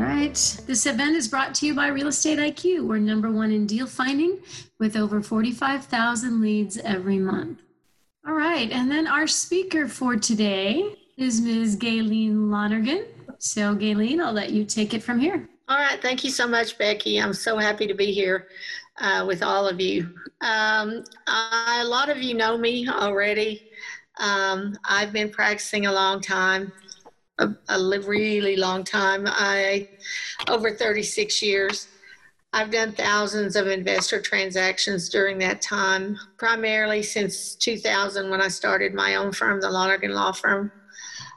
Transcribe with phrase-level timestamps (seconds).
[0.00, 0.34] All right.
[0.66, 2.86] This event is brought to you by Real Estate IQ.
[2.86, 4.38] We're number one in deal finding
[4.78, 7.60] with over 45,000 leads every month.
[8.26, 8.70] All right.
[8.70, 11.76] And then our speaker for today is Ms.
[11.76, 13.04] Gayleen Lonergan.
[13.40, 15.46] So, Gayleen, I'll let you take it from here.
[15.68, 16.00] All right.
[16.00, 17.20] Thank you so much, Becky.
[17.20, 18.48] I'm so happy to be here
[19.02, 20.04] uh, with all of you.
[20.40, 23.68] Um, I, a lot of you know me already.
[24.18, 26.72] Um, I've been practicing a long time,
[27.40, 29.24] a, a really long time.
[29.26, 29.88] I
[30.48, 31.88] over 36 years.
[32.52, 38.92] I've done thousands of investor transactions during that time, primarily since 2000 when I started
[38.92, 40.72] my own firm, the Lonergan Law Firm.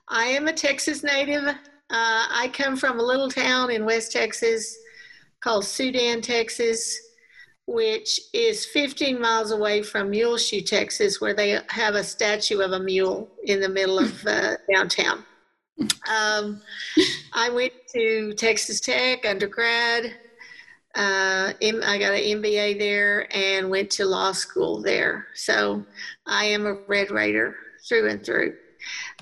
[0.07, 1.43] I am a Texas native.
[1.45, 1.55] Uh,
[1.89, 4.76] I come from a little town in West Texas
[5.40, 6.99] called Sudan, Texas
[7.65, 12.79] which is 15 miles away from Muleshoe, Texas, where they have a statue of a
[12.79, 15.23] mule in the middle of uh, downtown.
[15.80, 16.62] Um,
[17.34, 20.16] I went to Texas Tech undergrad.
[20.96, 25.27] Uh, I got an MBA there and went to law school there.
[25.34, 25.84] So
[26.27, 27.55] I am a Red Raider
[27.88, 28.55] through and through.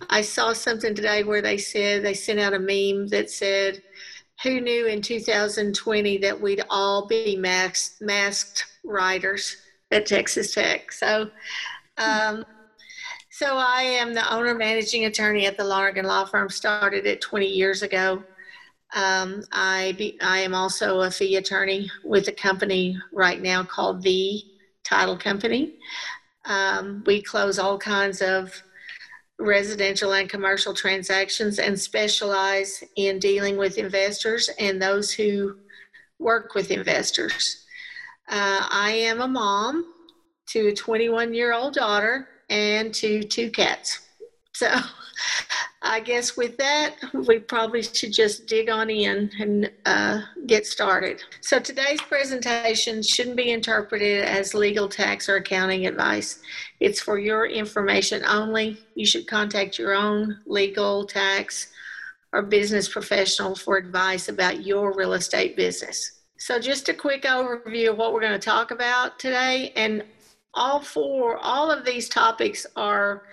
[0.10, 3.82] I saw something today where they said they sent out a meme that said,
[4.44, 9.58] who knew in 2020 that we'd all be masked, masked riders
[9.92, 10.92] at Texas Tech?
[10.92, 11.30] So,
[11.98, 12.44] um,
[13.42, 16.48] so I am the owner managing attorney at the Lonergan Law Firm.
[16.48, 18.24] Started it 20 years ago.
[18.94, 24.04] Um, I be, I am also a fee attorney with a company right now called
[24.04, 24.44] the
[24.84, 25.74] Title Company.
[26.46, 28.62] Um, we close all kinds of
[29.40, 35.56] residential and commercial transactions and specialize in dealing with investors and those who
[36.20, 37.66] work with investors.
[38.30, 39.92] Uh, I am a mom
[40.50, 44.00] to a 21 year old daughter and to two cats.
[44.54, 44.70] So
[45.82, 51.24] I guess with that, we probably should just dig on in and uh, get started.
[51.42, 56.42] So today's presentation shouldn't be interpreted as legal tax or accounting advice.
[56.80, 58.78] It's for your information only.
[58.94, 61.68] You should contact your own legal, tax,
[62.34, 66.22] or business professional for advice about your real estate business.
[66.38, 69.72] So just a quick overview of what we're going to talk about today.
[69.76, 70.04] And
[70.54, 73.24] all four, all of these topics are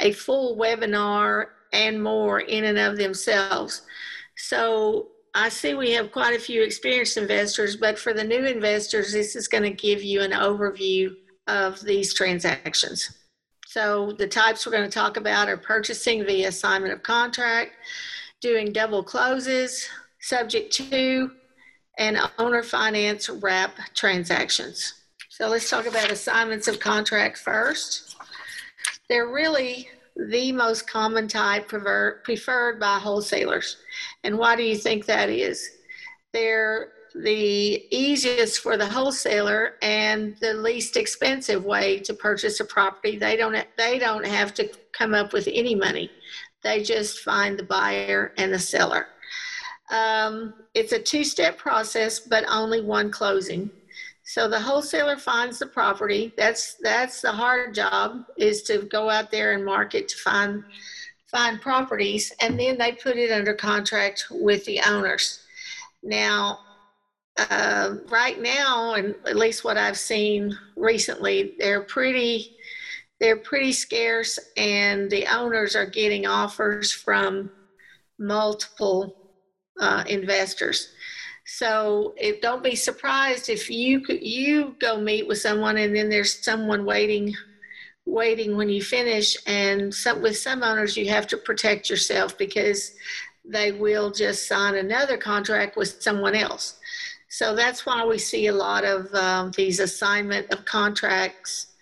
[0.00, 3.82] a full webinar and more in and of themselves.
[4.36, 9.12] So I see we have quite a few experienced investors, but for the new investors,
[9.12, 11.14] this is going to give you an overview
[11.46, 13.18] of these transactions.
[13.66, 17.72] So the types we're going to talk about are purchasing via assignment of contract,
[18.40, 19.86] doing double closes,
[20.20, 21.30] subject to,
[21.98, 24.94] and owner finance wrap transactions.
[25.36, 28.16] So let's talk about assignments of contract first.
[29.10, 29.86] They're really
[30.16, 33.76] the most common type preferred by wholesalers.
[34.24, 35.68] And why do you think that is?
[36.32, 43.18] They're the easiest for the wholesaler and the least expensive way to purchase a property.
[43.18, 46.10] They don't they don't have to come up with any money.
[46.62, 49.08] They just find the buyer and the seller.
[49.90, 53.70] Um, it's a two-step process, but only one closing.
[54.28, 56.32] So the wholesaler finds the property.
[56.36, 60.64] That's that's the hard job is to go out there and market to find
[61.30, 65.44] find properties, and then they put it under contract with the owners.
[66.02, 66.58] Now,
[67.36, 72.56] uh, right now, and at least what I've seen recently, they're pretty
[73.20, 77.48] they're pretty scarce, and the owners are getting offers from
[78.18, 79.30] multiple
[79.80, 80.95] uh, investors.
[81.46, 86.44] So if, don't be surprised if you you go meet with someone and then there's
[86.44, 87.34] someone waiting
[88.04, 92.92] waiting when you finish and some, with some owners you have to protect yourself because
[93.44, 96.78] they will just sign another contract with someone else.
[97.28, 101.74] So that's why we see a lot of um, these assignment of contracts,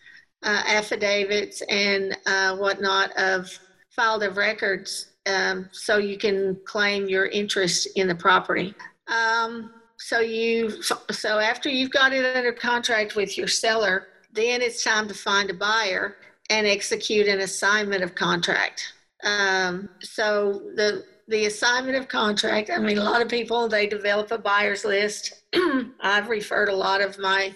[0.42, 3.58] uh, affidavits, and uh, whatnot of
[3.90, 8.74] filed of records um, so you can claim your interest in the property.
[9.08, 14.82] Um, so you so after you've got it under contract with your seller, then it's
[14.82, 16.16] time to find a buyer
[16.50, 18.92] and execute an assignment of contract.
[19.24, 22.70] Um, so the the assignment of contract.
[22.70, 25.42] I mean, a lot of people they develop a buyer's list.
[26.00, 27.54] I've referred a lot of my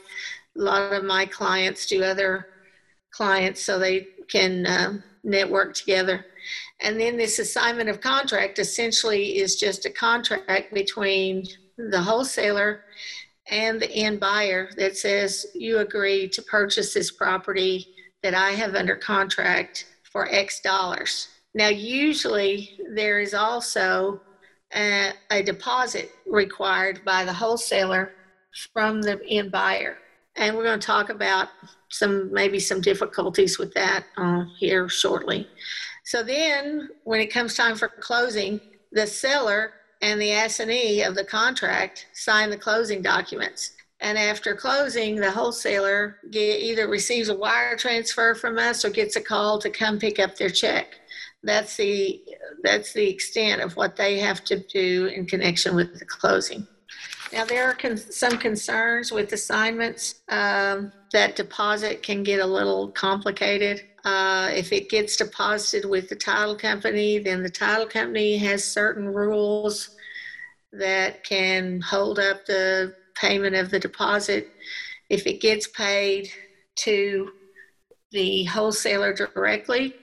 [0.56, 2.46] a lot of my clients to other
[3.10, 6.24] clients so they can uh, network together.
[6.80, 11.44] And then this assignment of contract essentially is just a contract between
[11.76, 12.84] the wholesaler
[13.50, 17.86] and the end buyer that says you agree to purchase this property
[18.22, 21.28] that I have under contract for X dollars.
[21.54, 24.20] Now, usually there is also
[24.74, 28.12] a, a deposit required by the wholesaler
[28.72, 29.98] from the end buyer.
[30.36, 31.48] And we're going to talk about
[31.88, 35.48] some maybe some difficulties with that uh, here shortly.
[36.08, 38.62] So then, when it comes time for closing,
[38.92, 43.72] the seller and the assignee of the contract sign the closing documents.
[44.00, 49.16] And after closing, the wholesaler get, either receives a wire transfer from us or gets
[49.16, 50.98] a call to come pick up their check.
[51.42, 52.22] That's the
[52.62, 56.66] that's the extent of what they have to do in connection with the closing.
[57.34, 60.22] Now there are con- some concerns with assignments.
[60.30, 63.82] Um, that deposit can get a little complicated.
[64.04, 69.06] Uh, if it gets deposited with the title company, then the title company has certain
[69.06, 69.96] rules
[70.72, 74.48] that can hold up the payment of the deposit.
[75.10, 76.30] If it gets paid
[76.76, 77.32] to
[78.12, 79.94] the wholesaler directly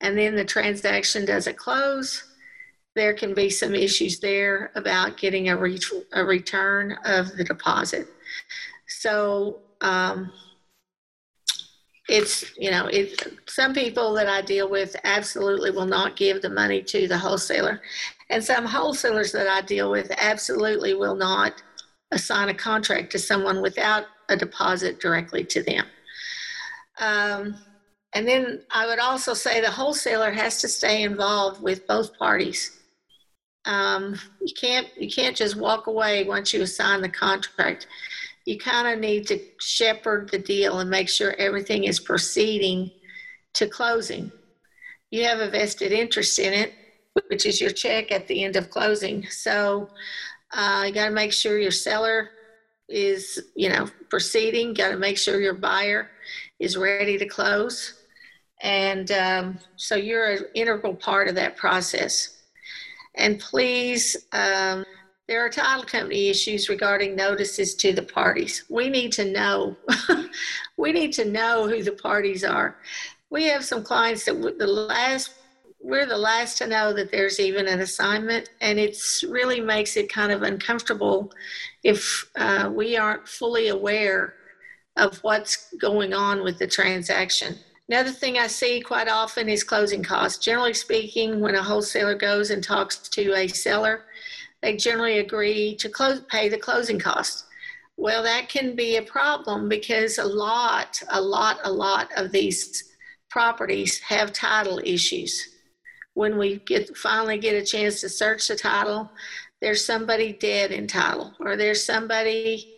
[0.00, 2.24] and then the transaction doesn't close,
[2.94, 5.80] there can be some issues there about getting a, re-
[6.12, 8.06] a return of the deposit.
[8.86, 10.30] So, um,
[12.12, 16.50] it's you know it some people that i deal with absolutely will not give the
[16.50, 17.80] money to the wholesaler.
[18.28, 21.62] And some wholesalers that i deal with absolutely will not
[22.10, 25.86] assign a contract to someone without a deposit directly to them.
[27.00, 27.56] Um,
[28.14, 32.78] and then i would also say the wholesaler has to stay involved with both parties.
[33.64, 37.86] Um, you can't you can't just walk away once you assign the contract
[38.44, 42.90] you kind of need to shepherd the deal and make sure everything is proceeding
[43.54, 44.32] to closing.
[45.10, 46.72] You have a vested interest in it,
[47.28, 49.26] which is your check at the end of closing.
[49.28, 49.90] So
[50.52, 52.30] uh, you got to make sure your seller
[52.88, 54.74] is, you know, proceeding.
[54.74, 56.10] Got to make sure your buyer
[56.58, 57.94] is ready to close,
[58.62, 62.38] and um, so you're an integral part of that process.
[63.14, 64.16] And please.
[64.32, 64.84] Um,
[65.28, 68.64] there are title company issues regarding notices to the parties.
[68.68, 69.76] We need to know.
[70.76, 72.76] we need to know who the parties are.
[73.30, 75.30] We have some clients that the last
[75.82, 80.12] we're the last to know that there's even an assignment, and it's really makes it
[80.12, 81.32] kind of uncomfortable
[81.82, 84.34] if uh, we aren't fully aware
[84.96, 87.56] of what's going on with the transaction.
[87.88, 90.42] Another thing I see quite often is closing costs.
[90.42, 94.04] Generally speaking, when a wholesaler goes and talks to a seller,
[94.62, 97.44] they generally agree to close, pay the closing costs.
[97.96, 102.92] Well, that can be a problem because a lot, a lot, a lot of these
[103.28, 105.48] properties have title issues.
[106.14, 109.10] When we get finally get a chance to search the title,
[109.60, 112.74] there's somebody dead in title, or there's somebody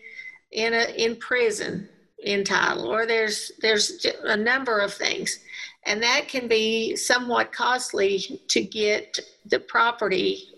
[0.52, 1.88] in a in prison
[2.20, 5.40] in title, or there's there's a number of things,
[5.84, 10.53] and that can be somewhat costly to get the property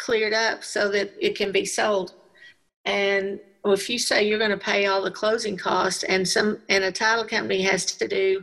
[0.00, 2.14] cleared up so that it can be sold.
[2.84, 6.82] And if you say you're going to pay all the closing costs and some and
[6.84, 8.42] a title company has to do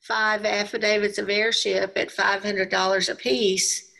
[0.00, 3.90] five affidavits of heirship at $500 a piece,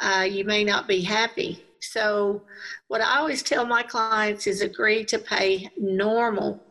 [0.00, 1.64] uh, you may not be happy.
[1.80, 2.42] So,
[2.88, 6.62] what I always tell my clients is agree to pay normal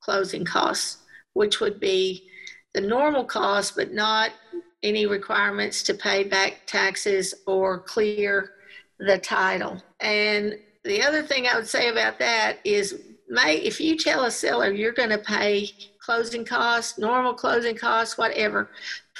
[0.00, 0.98] closing costs,
[1.32, 2.28] which would be
[2.74, 4.32] the normal cost, but not
[4.82, 8.55] any requirements to pay back taxes or clear
[8.98, 9.82] the title.
[10.00, 14.30] And the other thing I would say about that is may if you tell a
[14.30, 18.70] seller you're going to pay closing costs, normal closing costs, whatever,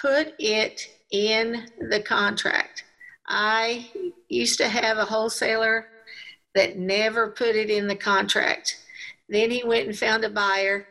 [0.00, 2.84] put it in the contract.
[3.28, 3.90] I
[4.28, 5.88] used to have a wholesaler
[6.54, 8.76] that never put it in the contract.
[9.28, 10.86] Then he went and found a buyer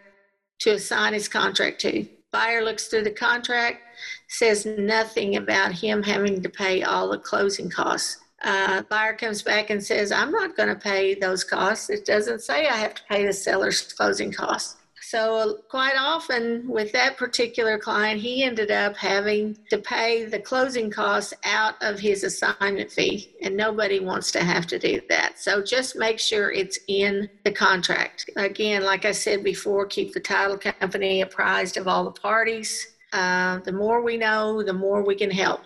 [0.59, 2.05] to assign his contract to.
[2.31, 3.79] Buyer looks through the contract,
[4.27, 9.71] says nothing about him having to pay all the closing costs uh, buyer comes back
[9.71, 11.89] and says, I'm not going to pay those costs.
[11.89, 14.77] It doesn't say I have to pay the seller's closing costs.
[15.01, 20.89] So, quite often with that particular client, he ended up having to pay the closing
[20.89, 25.39] costs out of his assignment fee, and nobody wants to have to do that.
[25.39, 28.31] So, just make sure it's in the contract.
[28.35, 32.95] Again, like I said before, keep the title company apprised of all the parties.
[33.13, 35.61] Uh, the more we know, the more we can help.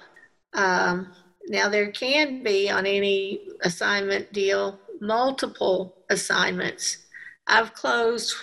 [0.54, 1.14] Um,
[1.50, 6.98] now, there can be on any assignment deal multiple assignments.
[7.48, 8.36] I've closed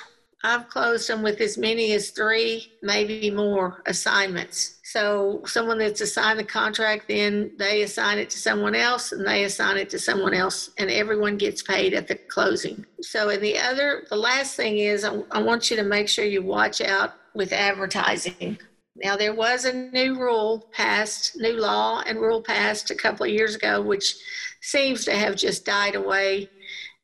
[0.44, 4.78] I've closed them with as many as three, maybe more assignments.
[4.84, 9.42] So someone that's assigned the contract, then they assign it to someone else and they
[9.42, 12.86] assign it to someone else and everyone gets paid at the closing.
[13.00, 16.24] So and the other, the last thing is I, I want you to make sure
[16.24, 18.58] you watch out with advertising.
[19.02, 23.32] Now, there was a new rule passed, new law and rule passed a couple of
[23.32, 24.16] years ago, which
[24.62, 26.48] seems to have just died away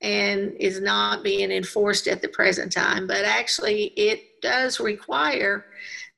[0.00, 3.06] and is not being enforced at the present time.
[3.06, 5.66] But actually, it does require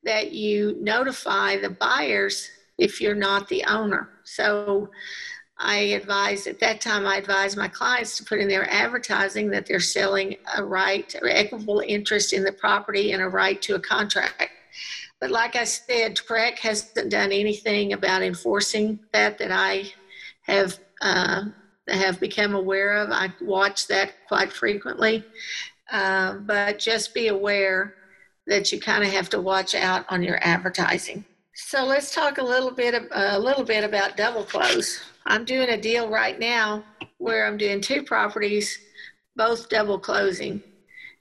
[0.05, 4.09] that you notify the buyers if you're not the owner.
[4.25, 4.91] So
[5.59, 9.67] I advised at that time, I advised my clients to put in their advertising that
[9.67, 13.81] they're selling a right or equitable interest in the property and a right to a
[13.81, 14.51] contract.
[15.25, 19.85] But like I said, TREC hasn't done anything about enforcing that that I
[20.43, 21.45] have uh,
[21.89, 23.11] have become aware of.
[23.11, 25.25] I watch that quite frequently.
[25.91, 27.95] Uh, but just be aware
[28.47, 31.25] that you kind of have to watch out on your advertising.
[31.55, 35.01] So let's talk a little bit a little bit about double close.
[35.25, 36.85] I'm doing a deal right now
[37.17, 38.79] where I'm doing two properties,
[39.37, 40.63] both double closing.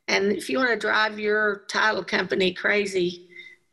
[0.10, 3.30] And if you want to drive your title company crazy,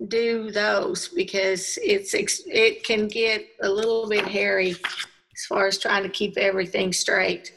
[0.09, 6.03] do those because it's it can get a little bit hairy as far as trying
[6.03, 7.53] to keep everything straight.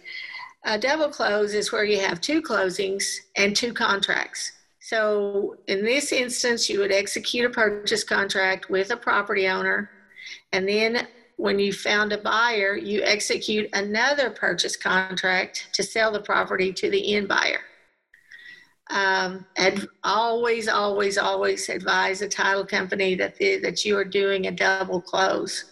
[0.65, 3.03] A double close is where you have two closings
[3.35, 4.51] and two contracts.
[4.79, 9.89] So in this instance, you would execute a purchase contract with a property owner,
[10.51, 11.07] and then
[11.37, 16.89] when you found a buyer, you execute another purchase contract to sell the property to
[16.89, 17.59] the end buyer.
[18.89, 24.47] Um, and always, always, always advise a title company that the, that you are doing
[24.47, 25.65] a double close,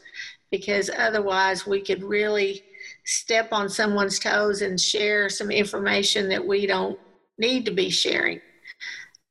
[0.50, 2.63] because otherwise we could really
[3.03, 6.98] step on someone's toes and share some information that we don't
[7.38, 8.39] need to be sharing.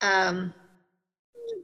[0.02, 0.52] Um,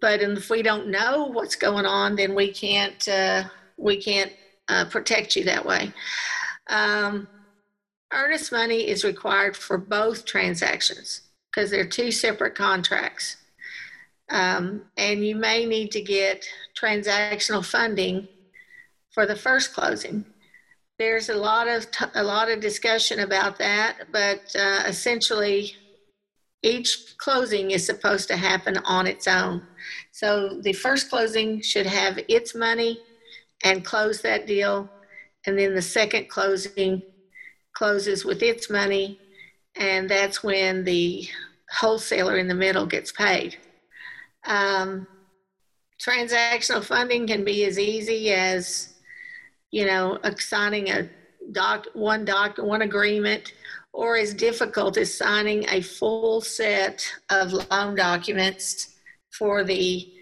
[0.00, 3.44] but if we don't know what's going on, then we can't uh,
[3.76, 4.32] we can't
[4.68, 5.92] uh, protect you that way.
[6.68, 7.28] Um,
[8.12, 11.25] earnest money is required for both transactions
[11.56, 13.36] because they're two separate contracts.
[14.28, 16.44] Um, and you may need to get
[16.78, 18.28] transactional funding
[19.12, 20.26] for the first closing.
[20.98, 25.74] There's a lot of a lot of discussion about that, but uh, essentially,
[26.62, 29.62] each closing is supposed to happen on its own.
[30.12, 32.98] So the first closing should have its money
[33.62, 34.90] and close that deal,
[35.46, 37.02] and then the second closing
[37.74, 39.20] closes with its money,
[39.76, 41.28] and that's when the
[41.70, 43.56] wholesaler in the middle gets paid.
[44.46, 45.06] Um,
[46.00, 48.94] transactional funding can be as easy as,
[49.70, 51.08] you know, signing a
[51.52, 53.52] doc, one doc, one agreement,
[53.92, 58.96] or as difficult as signing a full set of loan documents
[59.30, 60.12] for the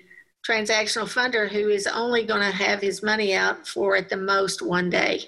[0.48, 4.62] transactional funder who is only going to have his money out for at the most
[4.62, 5.20] one day.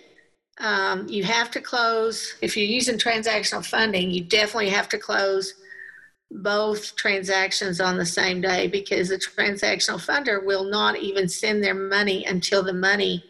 [0.58, 5.54] Um, you have to close, if you're using transactional funding, you definitely have to close
[6.30, 11.74] both transactions on the same day because the transactional funder will not even send their
[11.74, 13.24] money until the money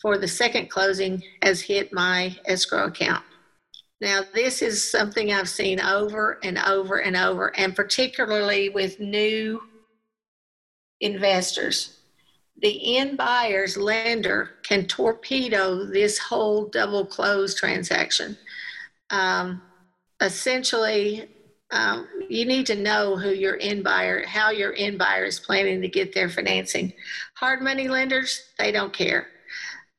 [0.00, 3.24] for the second closing has hit my escrow account.
[4.00, 9.60] Now, this is something I've seen over and over and over, and particularly with new
[11.00, 11.98] investors.
[12.60, 18.36] The end buyer's lender can torpedo this whole double close transaction.
[19.10, 19.62] Um,
[20.20, 21.28] essentially,
[21.70, 25.82] um, you need to know who your end buyer, how your end buyer is planning
[25.82, 26.92] to get their financing.
[27.34, 29.28] Hard money lenders, they don't care.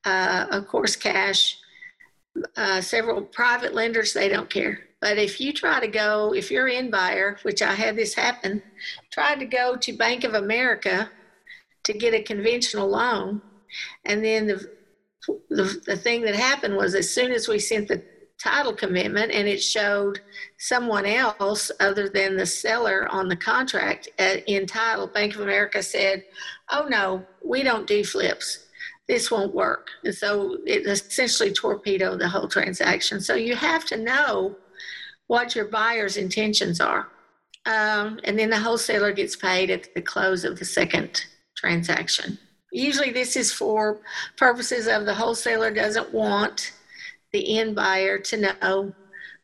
[0.04, 1.56] Uh, of course, cash.
[2.56, 4.80] Uh, several private lenders, they don't care.
[5.00, 8.62] But if you try to go, if you're buyer, which I had this happen,
[9.10, 11.10] tried to go to Bank of America
[11.84, 13.42] to get a conventional loan,
[14.04, 14.70] and then the
[15.48, 18.02] the, the thing that happened was as soon as we sent the
[18.42, 20.20] title commitment and it showed
[20.58, 26.24] someone else other than the seller on the contract in title, Bank of America said,
[26.70, 28.66] "Oh no, we don't do flips."
[29.08, 29.88] This won't work.
[30.04, 33.20] And so it essentially torpedoed the whole transaction.
[33.20, 34.56] So you have to know
[35.26, 37.08] what your buyer's intentions are.
[37.66, 41.24] Um, and then the wholesaler gets paid at the close of the second
[41.56, 42.38] transaction.
[42.72, 44.00] Usually, this is for
[44.36, 46.72] purposes of the wholesaler doesn't want
[47.32, 48.92] the end buyer to know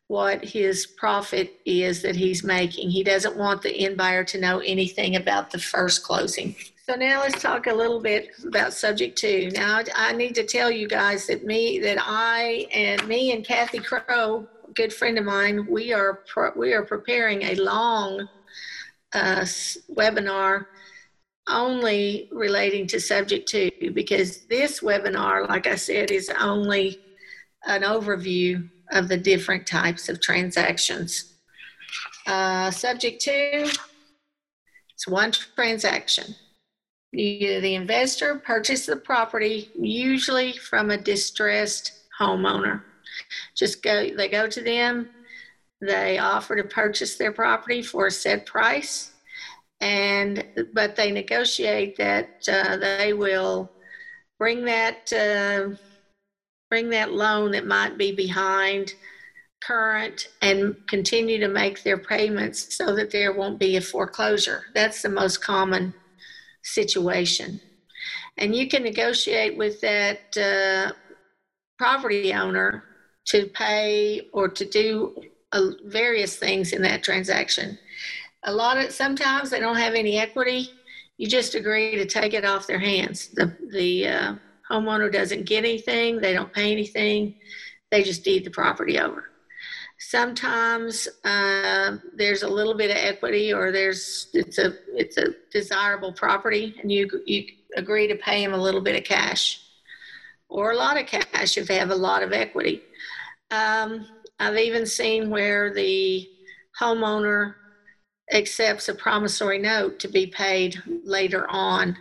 [0.09, 2.91] what his profit is that he's making.
[2.91, 6.55] He doesn't want the end buyer to know anything about the first closing.
[6.87, 9.51] So now let's talk a little bit about subject to.
[9.51, 13.81] Now I need to tell you guys that me that I and me and Kathy
[13.81, 16.21] Crow good friend of mine, we are
[16.55, 18.29] we are preparing a long
[19.13, 19.41] uh,
[19.91, 20.67] webinar
[21.49, 27.01] only relating to subject to because this webinar, like I said, is only
[27.67, 31.35] an overview of the different types of transactions.
[32.27, 33.71] Uh, subject to,
[34.95, 36.35] it's one transaction.
[37.13, 42.83] You, the investor purchased the property usually from a distressed homeowner.
[43.57, 45.09] Just go, they go to them,
[45.81, 49.13] they offer to purchase their property for a set price,
[49.81, 53.71] and but they negotiate that uh, they will
[54.39, 55.77] bring that uh,
[56.71, 58.95] bring that loan that might be behind
[59.63, 64.65] current and continue to make their payments so that there won't be a foreclosure.
[64.75, 65.95] That's the most common
[66.63, 67.61] situation.
[68.37, 70.93] And you can negotiate with that uh,
[71.79, 72.85] property owner
[73.27, 75.17] to pay or to do
[75.53, 77.79] uh, various things in that transaction.
[78.45, 80.71] A lot of sometimes they don't have any equity.
[81.17, 83.29] You just agree to take it off their hands.
[83.29, 84.35] The the uh,
[84.71, 86.21] homeowner doesn't get anything.
[86.21, 87.37] They don't pay anything.
[87.91, 89.31] They just deed the property over.
[89.99, 96.13] Sometimes uh, there's a little bit of equity, or there's it's a it's a desirable
[96.13, 97.47] property, and you you
[97.77, 99.63] agree to pay them a little bit of cash,
[100.49, 102.83] or a lot of cash if they have a lot of equity.
[103.51, 104.07] Um,
[104.39, 106.29] I've even seen where the
[106.79, 107.55] homeowner
[108.33, 111.97] accepts a promissory note to be paid later on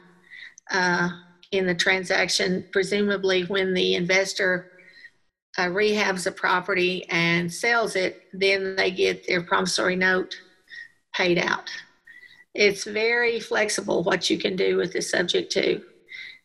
[0.72, 1.10] uh,
[1.58, 4.72] in the transaction, presumably when the investor
[5.58, 10.36] uh, rehabs a property and sells it, then they get their promissory note
[11.14, 11.70] paid out.
[12.54, 15.82] It's very flexible what you can do with the subject to.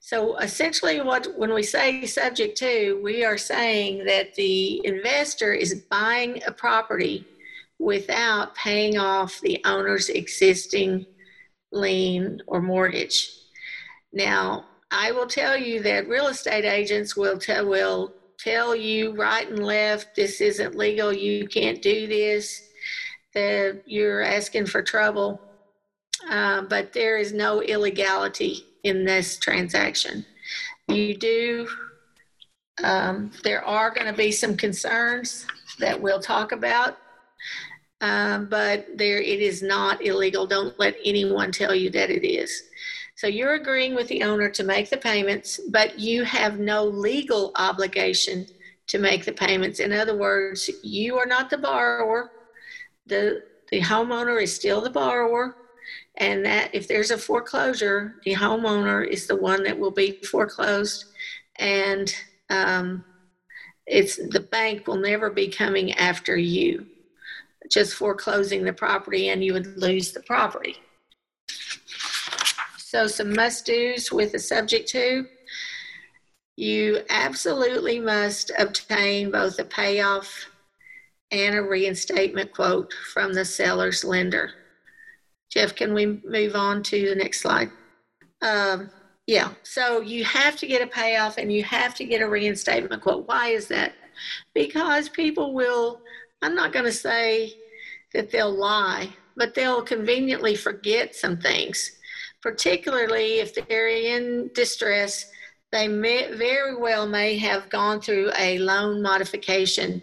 [0.00, 5.84] So essentially, what when we say subject to, we are saying that the investor is
[5.90, 7.26] buying a property
[7.78, 11.06] without paying off the owner's existing
[11.70, 13.30] lien or mortgage.
[14.12, 19.48] Now, I will tell you that real estate agents will tell will tell you right
[19.48, 22.68] and left this isn't legal, you can't do this,
[23.34, 25.40] that you're asking for trouble.
[26.28, 30.24] Uh, but there is no illegality in this transaction.
[30.88, 31.68] You do,
[32.82, 35.46] um, there are going to be some concerns
[35.78, 36.98] that we'll talk about,
[38.00, 40.46] um, but there it is not illegal.
[40.46, 42.62] Don't let anyone tell you that it is.
[43.20, 47.52] So you're agreeing with the owner to make the payments, but you have no legal
[47.56, 48.46] obligation
[48.86, 49.78] to make the payments.
[49.78, 52.30] In other words, you are not the borrower.
[53.04, 55.54] The, the homeowner is still the borrower.
[56.14, 61.04] And that if there's a foreclosure, the homeowner is the one that will be foreclosed.
[61.56, 62.10] And
[62.48, 63.04] um,
[63.86, 66.86] it's the bank will never be coming after you,
[67.70, 70.76] just foreclosing the property, and you would lose the property.
[72.90, 75.24] So some must do's with the subject to.
[76.56, 80.50] You absolutely must obtain both a payoff
[81.30, 84.50] and a reinstatement quote from the seller's lender.
[85.52, 87.70] Jeff, can we move on to the next slide?
[88.42, 88.90] Um,
[89.28, 93.00] yeah, so you have to get a payoff and you have to get a reinstatement
[93.02, 93.28] quote.
[93.28, 93.92] Why is that?
[94.52, 96.00] Because people will,
[96.42, 97.54] I'm not going to say
[98.14, 101.98] that they'll lie, but they'll conveniently forget some things
[102.42, 105.30] particularly if they're in distress.
[105.72, 110.02] They may, very well may have gone through a loan modification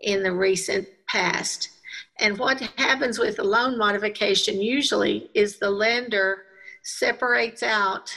[0.00, 1.70] in the recent past.
[2.18, 6.44] And what happens with a loan modification usually is the lender
[6.82, 8.16] separates out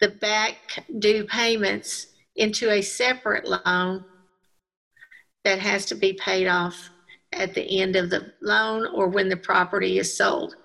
[0.00, 4.04] the back due payments into a separate loan
[5.44, 6.90] that has to be paid off
[7.32, 10.56] at the end of the loan or when the property is sold.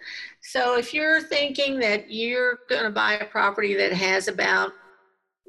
[0.52, 4.72] So if you're thinking that you're going to buy a property that has about,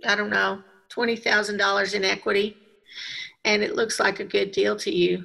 [0.06, 0.62] I don't know,
[0.94, 2.54] $20,000 in equity,
[3.46, 5.24] and it looks like a good deal to you,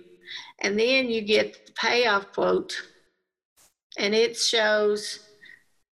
[0.59, 2.73] and then you get the payoff quote,
[3.97, 5.19] and it shows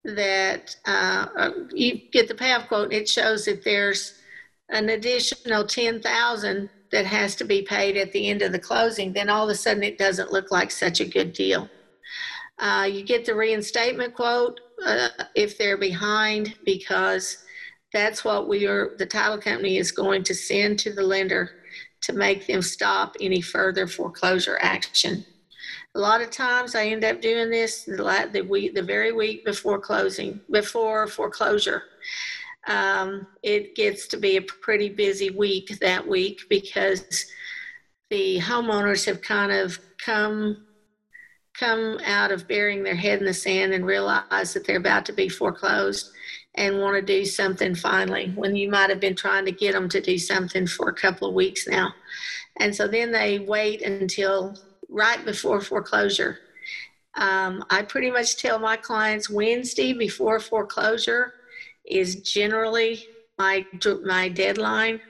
[0.06, 4.14] that uh, uh you get the payoff quote, and it shows that there's
[4.70, 9.30] an additional 10,000 that has to be paid at the end of the closing, then
[9.30, 11.70] all of a sudden it doesn't look like such a good deal.
[12.60, 17.44] Uh, you get the reinstatement quote uh, if they're behind because
[17.92, 21.52] that's what we are, the title company is going to send to the lender
[22.02, 25.26] to make them stop any further foreclosure action.
[25.96, 29.46] A lot of times I end up doing this the, the week, the very week
[29.46, 31.84] before closing, before foreclosure.
[32.68, 37.26] Um, it gets to be a pretty busy week that week because
[38.10, 40.66] the homeowners have kind of come
[41.58, 45.14] come out of burying their head in the sand and realize that they're about to
[45.14, 46.12] be foreclosed
[46.56, 49.90] and want to do something finally when you might have been trying to get them
[49.90, 51.94] to do something for a couple of weeks now.
[52.58, 54.56] And so then they wait until
[54.90, 56.40] right before foreclosure.
[57.16, 61.34] Um, I pretty much tell my clients Wednesday before foreclosure
[61.86, 63.06] is generally
[63.38, 63.66] my
[64.04, 65.02] my deadline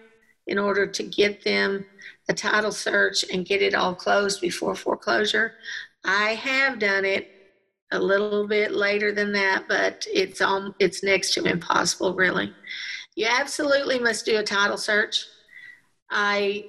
[0.47, 1.85] in order to get them
[2.29, 5.53] a title search and get it all closed before foreclosure.
[6.03, 7.29] I have done it
[7.91, 12.53] a little bit later than that, but it's on it's next to impossible really.
[13.15, 15.25] You absolutely must do a title search.
[16.09, 16.65] I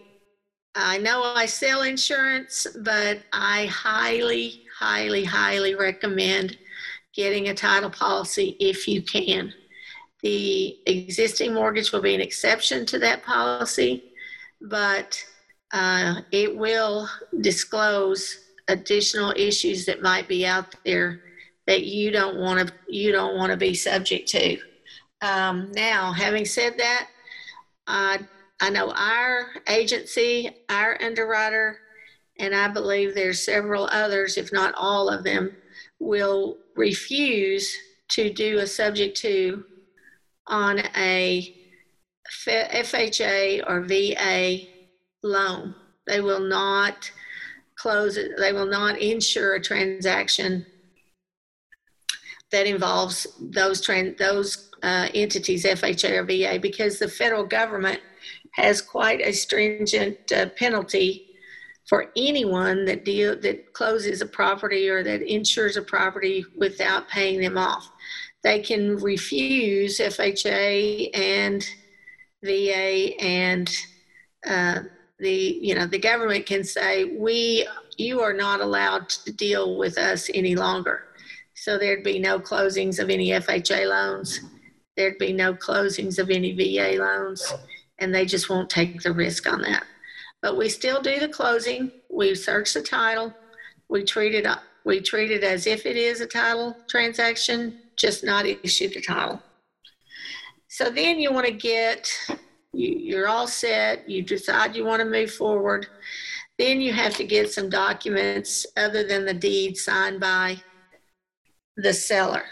[0.75, 6.59] I know I sell insurance, but I highly, highly, highly recommend
[7.15, 9.53] getting a title policy if you can.
[10.23, 14.05] The existing mortgage will be an exception to that policy,
[14.61, 15.23] but
[15.73, 17.09] uh, it will
[17.41, 21.21] disclose additional issues that might be out there
[21.67, 24.59] that you don't want to you don't want to be subject to.
[25.23, 27.09] Um, now, having said that,
[27.87, 28.19] uh,
[28.61, 31.79] I know our agency, our underwriter,
[32.39, 35.57] and I believe there's several others, if not all of them,
[35.99, 37.75] will refuse
[38.09, 39.65] to do a subject to
[40.47, 41.55] on a
[42.47, 44.67] FHA or VA
[45.23, 45.75] loan.
[46.07, 47.11] They will not
[47.85, 50.65] close it, they will not insure a transaction
[52.51, 58.01] that involves those trans, those uh, entities, FHA or VA, because the federal government
[58.53, 61.27] has quite a stringent uh, penalty
[61.87, 67.39] for anyone that deal that closes a property or that insures a property without paying
[67.39, 67.91] them off.
[68.43, 71.63] They can refuse FHA and
[72.43, 73.71] VA and
[74.49, 74.81] uh,
[75.25, 79.97] the you know the government can say we you are not allowed to deal with
[79.99, 81.07] us any longer.
[81.55, 84.41] So there'd be no closings of any FHA loans.
[84.97, 87.53] There'd be no closings of any VA loans
[87.99, 89.85] and they just won't take the risk on that.
[90.43, 91.91] But we still do the closing.
[92.11, 93.33] We search the title.
[93.89, 94.47] We treat it
[94.85, 99.41] we treat it as if it is a title transaction, just not issue the title.
[100.69, 102.13] So then you want to get
[102.75, 104.09] you, you're all set.
[104.09, 105.87] You decide you want to move forward.
[106.59, 110.63] Then you have to get some documents other than the deed signed by
[111.77, 112.45] the seller.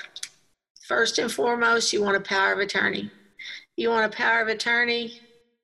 [0.87, 3.11] First and foremost, you want a power of attorney.
[3.77, 5.21] You want a power of attorney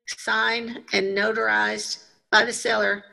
[0.07, 3.05] signed and notarized by the seller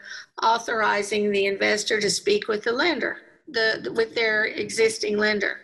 [0.43, 5.59] authorizing the investor to speak with the lender, the, with their existing lender.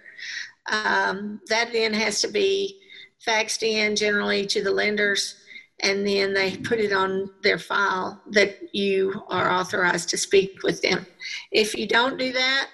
[0.72, 2.80] Um, that then has to be
[3.26, 5.36] faxed in generally to the lenders
[5.82, 10.82] and then they put it on their file that you are authorized to speak with
[10.82, 11.06] them.
[11.52, 12.70] If you don't do that,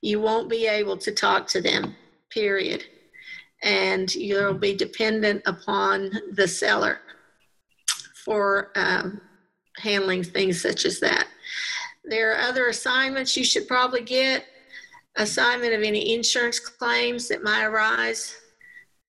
[0.00, 1.94] you won't be able to talk to them,
[2.30, 2.84] period.
[3.62, 7.00] And you'll be dependent upon the seller
[8.24, 9.20] for um,
[9.76, 11.26] handling things such as that.
[12.04, 14.44] There are other assignments you should probably get.
[15.16, 18.36] Assignment of any insurance claims that might arise.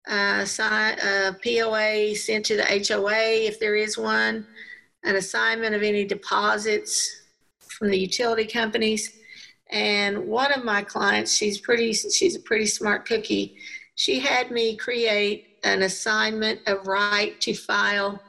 [0.09, 4.45] Uh, uh, POA sent to the HOA if there is one.
[5.03, 7.21] An assignment of any deposits
[7.59, 9.19] from the utility companies.
[9.69, 13.57] And one of my clients, she's pretty, she's a pretty smart cookie.
[13.95, 18.19] She had me create an assignment of right to file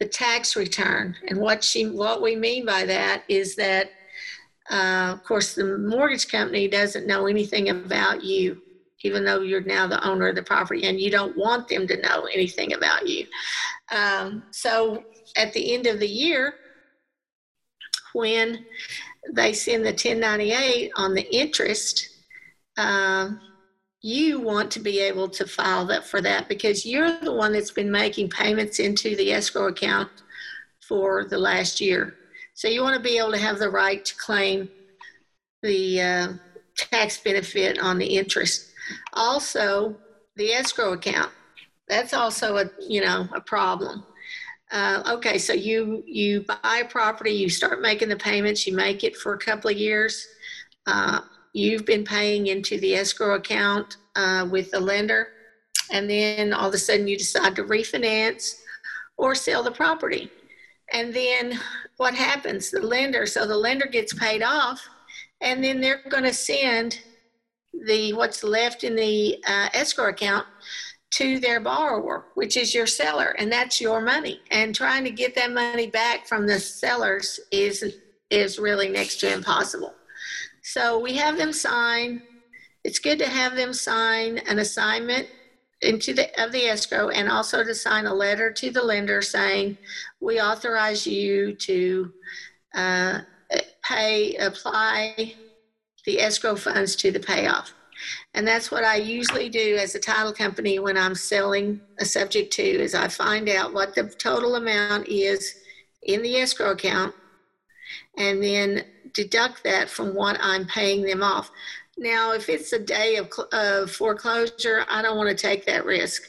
[0.00, 1.14] the tax return.
[1.28, 3.90] And what she, what we mean by that is that,
[4.70, 8.60] uh, of course, the mortgage company doesn't know anything about you,
[9.06, 12.00] even though you're now the owner of the property, and you don't want them to
[12.02, 13.26] know anything about you.
[13.90, 15.04] Um, so
[15.36, 16.54] at the end of the year,
[18.12, 18.66] when
[19.32, 22.08] they send the 1098 on the interest,
[22.76, 23.40] um,
[24.02, 27.70] you want to be able to file that for that because you're the one that's
[27.70, 30.10] been making payments into the escrow account
[30.86, 32.14] for the last year.
[32.54, 34.68] So you want to be able to have the right to claim
[35.62, 36.28] the uh,
[36.76, 38.65] tax benefit on the interest.
[39.12, 39.96] Also,
[40.36, 41.32] the escrow account.
[41.88, 44.04] That's also a you know a problem.
[44.72, 49.04] Uh, okay, so you you buy a property, you start making the payments, you make
[49.04, 50.26] it for a couple of years.
[50.86, 51.20] Uh,
[51.52, 55.28] you've been paying into the escrow account uh, with the lender,
[55.92, 58.60] and then all of a sudden you decide to refinance
[59.16, 60.30] or sell the property.
[60.92, 61.58] And then
[61.96, 62.70] what happens?
[62.70, 64.86] The lender, so the lender gets paid off,
[65.40, 67.00] and then they're going to send
[67.84, 70.46] the what's left in the uh, escrow account
[71.10, 74.40] to their borrower, which is your seller, and that's your money.
[74.50, 77.98] And trying to get that money back from the sellers is
[78.30, 79.94] is really next to impossible.
[80.62, 82.22] So we have them sign.
[82.82, 85.28] It's good to have them sign an assignment
[85.82, 89.76] into the of the escrow and also to sign a letter to the lender saying
[90.20, 92.12] we authorize you to
[92.74, 93.20] uh,
[93.84, 95.34] pay apply
[96.06, 97.74] the escrow funds to the payoff.
[98.34, 102.52] And that's what I usually do as a title company when I'm selling a subject
[102.54, 105.54] to is I find out what the total amount is
[106.02, 107.14] in the escrow account
[108.18, 111.50] and then deduct that from what I'm paying them off.
[111.98, 116.22] Now, if it's a day of, of foreclosure, I don't want to take that risk.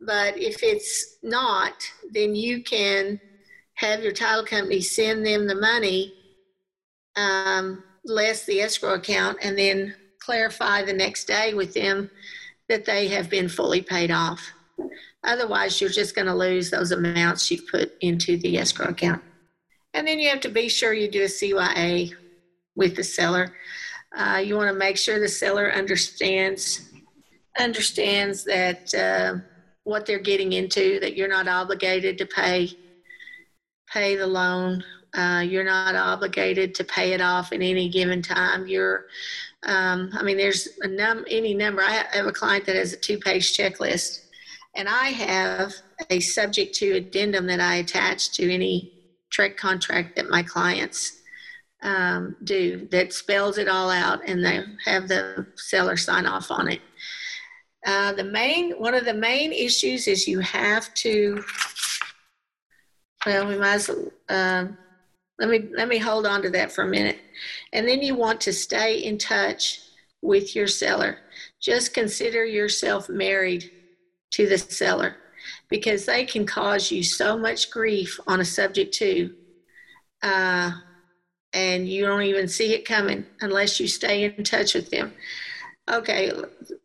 [0.00, 1.74] But if it's not,
[2.10, 3.20] then you can
[3.74, 6.14] have your title company send them the money
[7.16, 12.10] um, less the escrow account and then clarify the next day with them
[12.68, 14.52] that they have been fully paid off.
[15.24, 19.22] Otherwise, you're just going to lose those amounts you've put into the escrow account.
[19.94, 22.14] And then you have to be sure you do a CYA
[22.74, 23.54] with the seller.
[24.16, 26.88] Uh, you want to make sure the seller understands
[27.58, 29.34] understands that uh,
[29.84, 32.70] what they're getting into, that you're not obligated to pay
[33.92, 34.82] pay the loan.
[35.14, 38.66] Uh, you're not obligated to pay it off in any given time.
[38.66, 39.06] You're,
[39.64, 41.82] um, I mean, there's a num any number.
[41.82, 44.26] I have a client that has a two-page checklist,
[44.74, 45.74] and I have
[46.08, 48.92] a subject to addendum that I attach to any
[49.30, 51.20] TREC contract that my clients
[51.82, 56.68] um, do that spells it all out, and they have the seller sign off on
[56.68, 56.80] it.
[57.84, 61.42] Uh, the main one of the main issues is you have to
[63.26, 64.66] well, we might as well, uh,
[65.42, 67.20] let me let me hold on to that for a minute,
[67.74, 69.80] and then you want to stay in touch
[70.22, 71.18] with your seller.
[71.60, 73.70] Just consider yourself married
[74.32, 75.16] to the seller
[75.70, 79.32] because they can cause you so much grief on a subject to.
[80.22, 80.72] uh,
[81.54, 85.12] and you don't even see it coming unless you stay in touch with them.
[85.90, 86.32] Okay,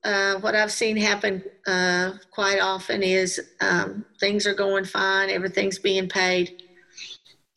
[0.04, 5.80] uh, what I've seen happen uh, quite often is um, things are going fine, everything's
[5.80, 6.64] being paid,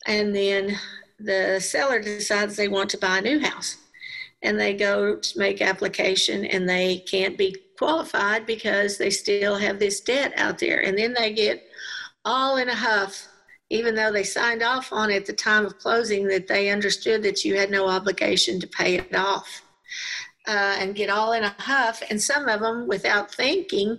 [0.07, 0.77] and then
[1.19, 3.77] the seller decides they want to buy a new house,
[4.41, 9.79] and they go to make application and they can't be qualified because they still have
[9.79, 11.63] this debt out there, and then they get
[12.25, 13.27] all in a huff
[13.71, 17.23] even though they signed off on it at the time of closing that they understood
[17.23, 19.63] that you had no obligation to pay it off
[20.45, 22.03] uh, and get all in a huff.
[22.09, 23.97] And some of them, without thinking,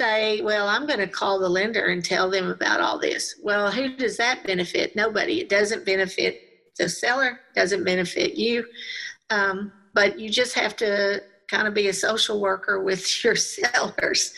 [0.00, 3.40] say, Well, I'm going to call the lender and tell them about all this.
[3.42, 4.96] Well, who does that benefit?
[4.96, 5.40] Nobody.
[5.40, 6.40] It doesn't benefit
[6.78, 8.66] the seller, doesn't benefit you.
[9.28, 14.32] Um, but you just have to kind of be a social worker with your sellers.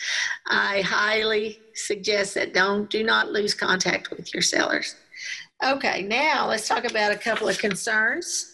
[0.47, 4.95] I highly suggest that don't do not lose contact with your sellers.
[5.63, 8.53] Okay, now let's talk about a couple of concerns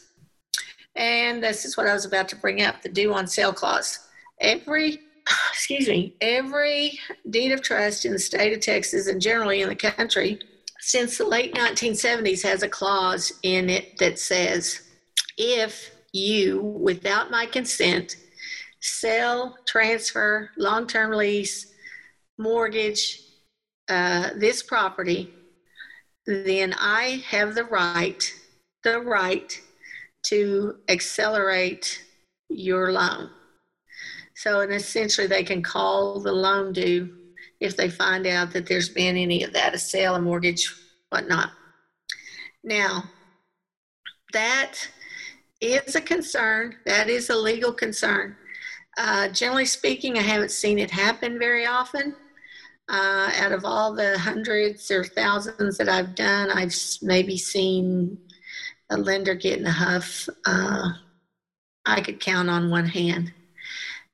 [0.95, 3.99] and this is what I was about to bring up the due on sale clause.
[4.41, 4.99] Every,
[5.51, 9.75] excuse me, every deed of trust in the state of Texas and generally in the
[9.75, 10.39] country
[10.79, 14.81] since the late 1970s has a clause in it that says
[15.37, 18.15] if you, without my consent,
[18.81, 21.73] sell, transfer, long term lease,
[22.37, 23.21] mortgage
[23.89, 25.33] uh, this property,
[26.25, 28.33] then I have the right,
[28.83, 29.59] the right
[30.27, 32.03] to accelerate
[32.49, 33.29] your loan.
[34.39, 37.13] So, and essentially, they can call the loan due
[37.59, 40.73] if they find out that there's been any of that, a sale, a mortgage,
[41.09, 41.49] whatnot.
[42.63, 43.03] Now,
[44.31, 44.75] that
[45.59, 46.77] is a concern.
[46.85, 48.37] That is a legal concern.
[48.97, 52.15] Uh, generally speaking, I haven't seen it happen very often.
[52.87, 58.17] Uh, out of all the hundreds or thousands that I've done, I've maybe seen
[58.89, 60.91] a lender getting a huff, uh,
[61.85, 63.33] I could count on one hand.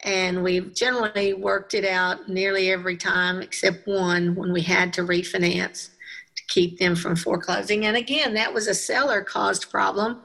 [0.06, 5.02] And we've generally worked it out nearly every time except one when we had to
[5.02, 5.90] refinance
[6.36, 7.88] to keep them from foreclosing.
[7.88, 10.22] And again, that was a seller caused problem.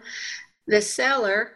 [0.66, 1.52] The seller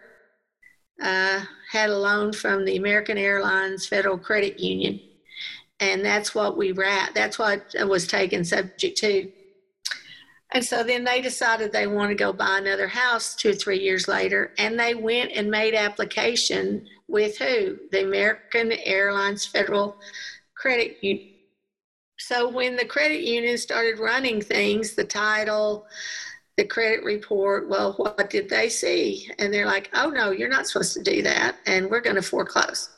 [1.03, 5.01] uh, had a loan from the American Airlines Federal Credit Union.
[5.81, 9.31] And that's what we rat, that's what was taken subject to.
[10.55, 13.81] And so then they decided they want to go buy another house two or three
[13.81, 14.53] years later.
[14.57, 17.77] And they went and made application with who?
[17.91, 19.97] The American Airlines Federal
[20.55, 21.31] Credit Union.
[22.19, 25.87] So when the credit union started running things, the title,
[26.57, 29.29] the credit report, well, what did they see?
[29.41, 31.57] And they're like, oh no, you're not supposed to do that.
[31.67, 32.91] And we're going to foreclose.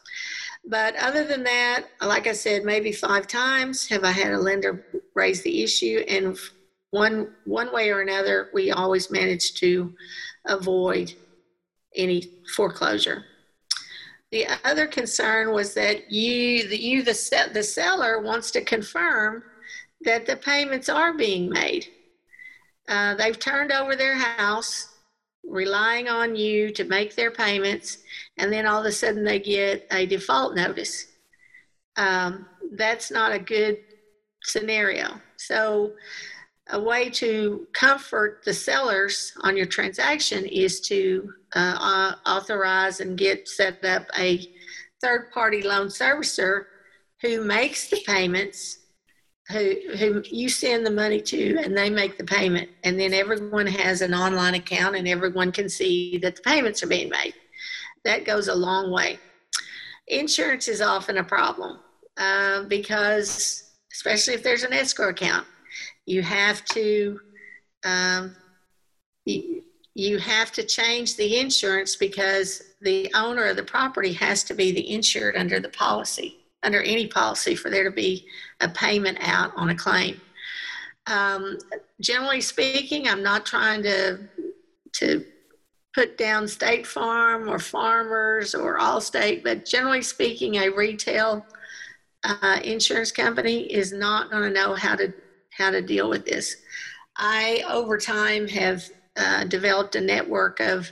[0.68, 4.84] But other than that, like I said, maybe five times have I had a lender
[5.14, 6.04] raise the issue.
[6.08, 6.36] And
[6.90, 9.94] one one way or another, we always manage to
[10.46, 11.12] avoid
[11.94, 12.22] any
[12.54, 13.24] foreclosure.
[14.32, 19.42] The other concern was that you, the, you, the, the seller wants to confirm
[20.02, 21.86] that the payments are being made.
[22.88, 24.88] Uh, they've turned over their house.
[25.46, 27.98] relying on you to make their payments,
[28.36, 31.06] and then all of a sudden they get a default notice.
[31.96, 33.78] Um, that's not a good
[34.42, 35.20] scenario.
[35.36, 35.92] So,
[36.70, 43.48] a way to comfort the sellers on your transaction is to uh, authorize and get
[43.48, 44.52] set up a
[45.00, 46.64] third party loan servicer
[47.22, 48.78] who makes the payments
[49.48, 52.68] who who you send the money to and they make the payment.
[52.82, 56.88] And then everyone has an online account and everyone can see that the payments are
[56.88, 57.34] being made.
[58.04, 59.20] That goes a long way.
[60.08, 61.78] Insurance is often a problem
[62.16, 65.46] uh, because especially if there's an escrow account
[66.06, 67.20] you have to
[67.84, 68.34] um,
[69.24, 74.72] you, have to change the insurance because the owner of the property has to be
[74.72, 78.26] the insured under the policy under any policy for there to be
[78.60, 80.20] a payment out on a claim.
[81.06, 81.58] Um,
[82.00, 84.28] generally speaking, I'm not trying to
[84.94, 85.24] to
[85.94, 91.46] put down State Farm or Farmers or Allstate, but generally speaking, a retail
[92.24, 95.12] uh, insurance company is not going to know how to
[95.56, 96.56] how to deal with this.
[97.16, 98.84] I over time have
[99.16, 100.90] uh, developed a network of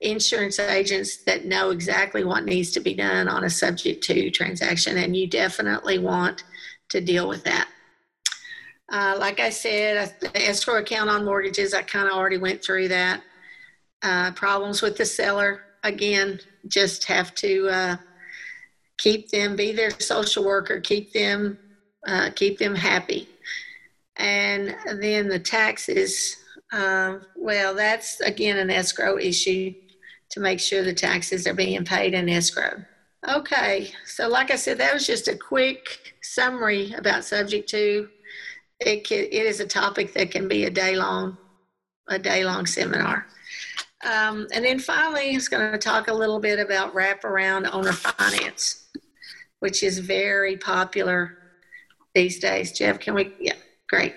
[0.00, 4.98] insurance agents that know exactly what needs to be done on a subject to transaction,
[4.98, 6.44] and you definitely want
[6.90, 7.68] to deal with that.
[8.92, 13.22] Uh, like I said, escrow account on mortgages, I kind of already went through that.
[14.02, 17.96] Uh, problems with the seller, again, just have to uh,
[18.98, 21.58] keep them, be their social worker, keep them,
[22.06, 23.28] uh, keep them happy.
[24.16, 26.36] And then the taxes,
[26.72, 29.74] uh, well, that's again an escrow issue
[30.30, 32.84] to make sure the taxes are being paid in escrow.
[33.28, 38.08] Okay, so like I said, that was just a quick summary about subject to.
[38.80, 41.38] It, can, it is a topic that can be a day long,
[42.08, 43.26] a day long seminar.
[44.04, 47.92] Um, and then finally, I was going to talk a little bit about wraparound owner
[47.92, 48.88] finance,
[49.60, 51.38] which is very popular
[52.14, 52.72] these days.
[52.72, 53.32] Jeff, can we?
[53.40, 53.54] Yeah,
[53.94, 54.14] great.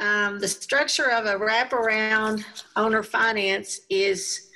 [0.00, 2.44] Um, the structure of a wraparound
[2.76, 4.48] owner finance is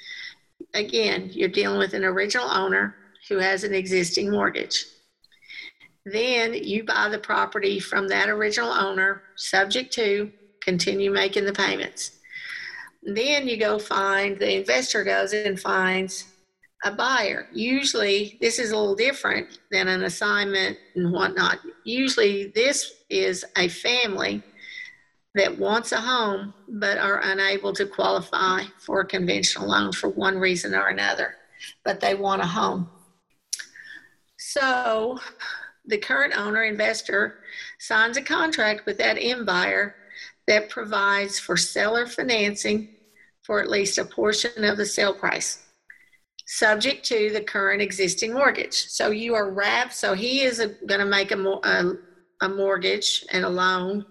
[0.75, 2.97] again, you're dealing with an original owner
[3.29, 4.87] who has an existing mortgage.
[6.05, 10.31] Then you buy the property from that original owner, subject to
[10.63, 12.19] continue making the payments.
[13.03, 16.25] Then you go find, the investor goes and finds
[16.85, 17.49] a buyer.
[17.53, 21.59] Usually, this is a little different than an assignment and whatnot.
[21.85, 24.43] Usually, this is a family
[25.35, 30.39] that wants a home but are unable to qualify for a conventional loan for one
[30.39, 31.35] reason or another,
[31.85, 32.89] but they want a home.
[34.39, 35.19] So
[35.85, 37.41] the current owner investor
[37.79, 39.95] signs a contract with that end buyer
[40.47, 42.89] that provides for seller financing
[43.43, 45.66] for at least a portion of the sale price
[46.47, 48.87] subject to the current existing mortgage.
[48.89, 51.93] So you are wrapped, so he is going to make a, a,
[52.43, 54.07] a mortgage and a loan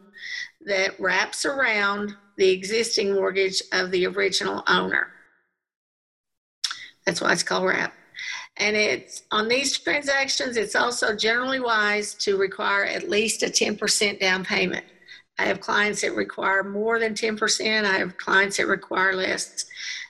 [0.66, 5.08] that wraps around the existing mortgage of the original owner.
[7.06, 7.94] That's why it's called wrap.
[8.58, 14.20] And it's on these transactions, it's also generally wise to require at least a 10%
[14.20, 14.86] down payment.
[15.38, 17.84] I have clients that require more than 10%.
[17.84, 19.66] I have clients that require less.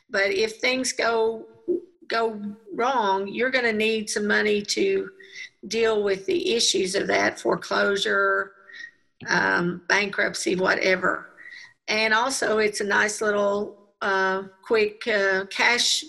[0.09, 1.47] But if things go
[2.07, 2.41] go
[2.73, 5.09] wrong, you're going to need some money to
[5.67, 8.51] deal with the issues of that foreclosure,
[9.27, 11.29] um, bankruptcy, whatever.
[11.87, 16.03] And also, it's a nice little uh, quick uh, cash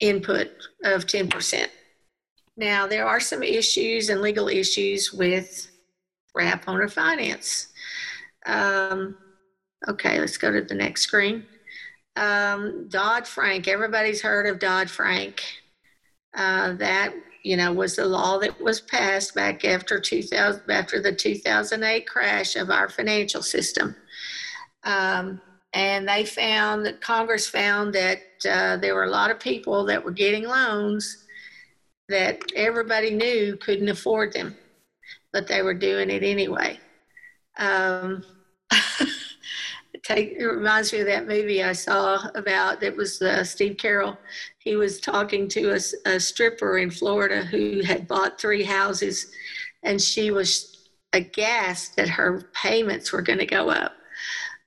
[0.00, 0.48] input
[0.84, 1.66] of 10%.
[2.56, 5.70] Now, there are some issues and legal issues with
[6.34, 7.68] wrap owner finance.
[8.46, 9.16] Um,
[9.88, 11.44] okay, let's go to the next screen.
[12.16, 15.42] Um, Dodd Frank, everybody's heard of Dodd Frank.
[16.34, 21.12] Uh, that you know, was the law that was passed back after 2000, after the
[21.12, 23.96] 2008 crash of our financial system.
[24.84, 25.40] Um,
[25.72, 30.04] and they found that Congress found that uh, there were a lot of people that
[30.04, 31.24] were getting loans
[32.08, 34.56] that everybody knew couldn't afford them,
[35.32, 36.78] but they were doing it anyway.
[37.56, 38.24] Um,
[40.02, 44.16] take, it reminds me of that movie I saw about that was uh, Steve Carell.
[44.58, 49.32] He was talking to a, a stripper in Florida who had bought three houses,
[49.82, 53.92] and she was aghast that her payments were going to go up.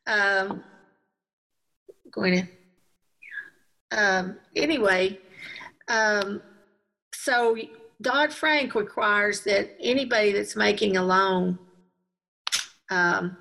[0.07, 0.63] Um,
[2.11, 2.47] going
[3.91, 3.97] to.
[3.97, 5.19] Um, anyway,
[5.88, 6.41] um,
[7.13, 7.55] so
[8.01, 11.59] Dodd Frank requires that anybody that's making a loan
[12.89, 13.38] um,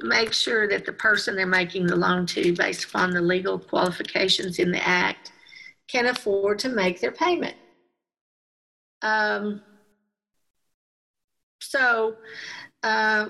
[0.00, 4.58] make sure that the person they're making the loan to, based upon the legal qualifications
[4.58, 5.32] in the act,
[5.88, 7.56] can afford to make their payment.
[9.02, 9.62] Um,
[11.60, 12.16] so
[12.82, 13.28] uh,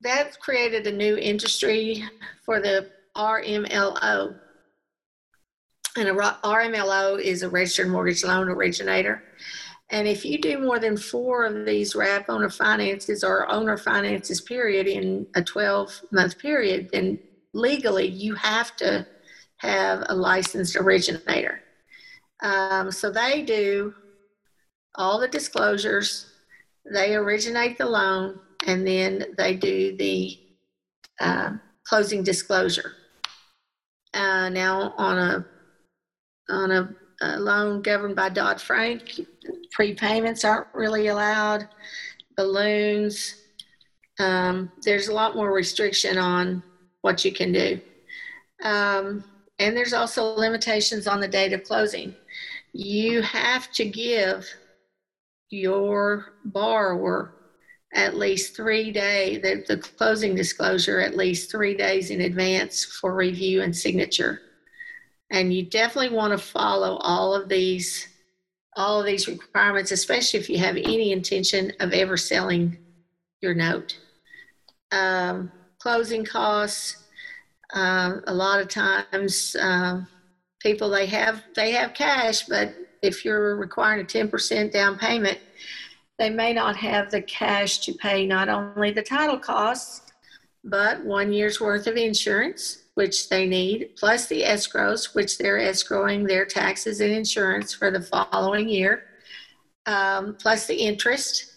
[0.00, 2.04] that created a new industry
[2.44, 4.36] for the RMLO.
[5.96, 9.22] And a RMLO is a registered mortgage loan originator.
[9.90, 14.40] And if you do more than four of these wrap owner finances or owner finances
[14.40, 17.18] period in a 12 month period, then
[17.52, 19.06] legally you have to
[19.56, 21.60] have a licensed originator.
[22.42, 23.94] Um, so they do
[24.94, 26.26] all the disclosures,
[26.90, 30.38] they originate the loan, and then they do the
[31.20, 31.50] uh,
[31.84, 32.92] closing disclosure.
[34.14, 35.46] Uh, now, on a
[36.48, 39.20] on a, loan governed by Dodd Frank,
[39.76, 41.68] prepayments aren't really allowed,
[42.36, 43.36] balloons.
[44.18, 46.62] Um, there's a lot more restriction on
[47.02, 47.80] what you can do.
[48.62, 49.24] Um,
[49.58, 52.14] and there's also limitations on the date of closing.
[52.72, 54.46] You have to give
[55.50, 57.34] your borrower
[57.92, 63.14] at least three days, the, the closing disclosure at least three days in advance for
[63.14, 64.40] review and signature.
[65.30, 68.06] And you definitely want to follow all of these
[68.76, 72.78] all of these requirements, especially if you have any intention of ever selling
[73.40, 73.98] your note.
[74.92, 77.04] Um, closing costs,
[77.74, 80.02] uh, a lot of times uh,
[80.60, 85.38] people they have they have cash, but if you're requiring a 10% down payment,
[86.18, 90.02] they may not have the cash to pay not only the title costs,
[90.64, 96.28] but one year's worth of insurance, which they need, plus the escrows, which they're escrowing
[96.28, 99.04] their taxes and insurance for the following year,
[99.86, 101.50] um, plus the interest.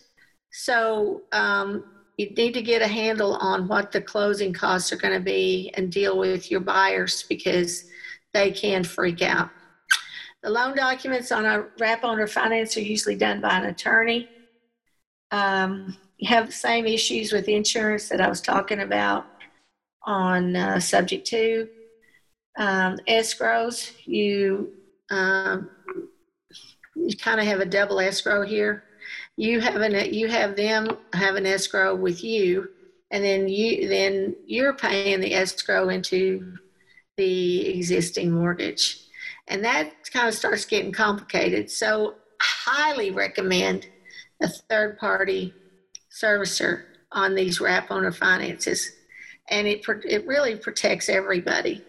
[0.51, 1.83] So um,
[2.15, 5.69] you need to get a handle on what the closing costs are going to be
[5.75, 7.89] and deal with your buyers because
[8.33, 9.49] they can freak out.
[10.43, 14.29] The loan documents on a wrap owner finance are usually done by an attorney.
[15.31, 19.32] Um, you have the same issues with insurance that I was talking about
[20.05, 21.67] on uh, subject to.
[22.57, 24.73] Um, escrows, you
[25.09, 25.69] um,
[26.95, 28.83] you kind of have a double escrow here.
[29.37, 32.69] You have an you have them have an escrow with you,
[33.11, 36.57] and then you then you're paying the escrow into
[37.17, 38.99] the existing mortgage.
[39.47, 41.69] And that kind of starts getting complicated.
[41.69, 43.87] So, highly recommend
[44.41, 45.53] a third party
[46.11, 48.91] servicer on these wrap owner finances.
[49.49, 51.83] And it, it really protects everybody.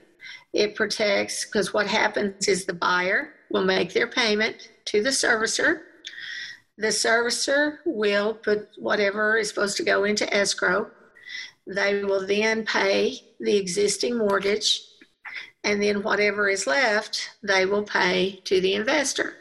[0.52, 5.80] It protects because what happens is the buyer will make their payment to the servicer.
[6.78, 10.90] The servicer will put whatever is supposed to go into escrow.
[11.66, 14.82] They will then pay the existing mortgage
[15.64, 19.34] and then whatever is left, they will pay to the investor.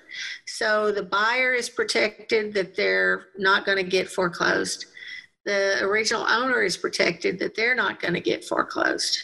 [0.46, 4.86] So the buyer is protected that they're not going to get foreclosed.
[5.46, 9.24] The original owner is protected that they're not going to get foreclosed.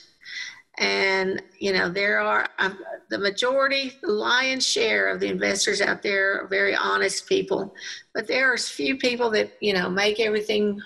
[0.77, 6.01] And, you know, there are um, the majority, the lion's share of the investors out
[6.01, 7.73] there are very honest people.
[8.13, 10.79] But there are a few people that, you know, make everything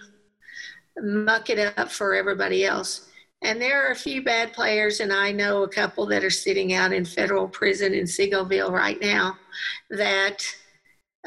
[0.97, 3.09] muck it up for everybody else.
[3.43, 6.73] And there are a few bad players, and I know a couple that are sitting
[6.73, 9.37] out in federal prison in Seagoville right now
[9.89, 10.43] that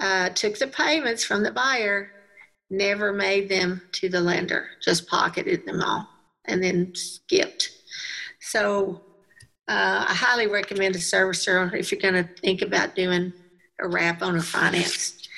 [0.00, 2.10] uh, took the payments from the buyer,
[2.70, 6.08] never made them to the lender, just pocketed them all,
[6.46, 7.70] and then skipped.
[8.40, 9.02] So
[9.68, 13.32] uh, I highly recommend a servicer if you're going to think about doing
[13.80, 15.28] a wrap owner finance.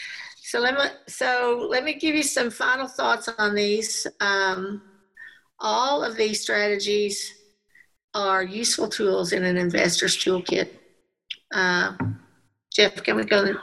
[0.43, 4.07] So let me so let me give you some final thoughts on these.
[4.21, 4.81] Um,
[5.61, 7.35] all of these strategies
[8.15, 10.71] are useful tools in an investor's toolkit.
[11.53, 11.93] Uh,
[12.73, 13.55] Jeff, can we go?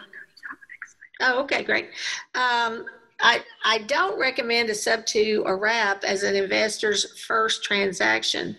[1.21, 1.89] Oh, okay, great.
[2.35, 2.85] Um,
[3.19, 8.57] I, I don't recommend a sub two or wrap as an investor's first transaction.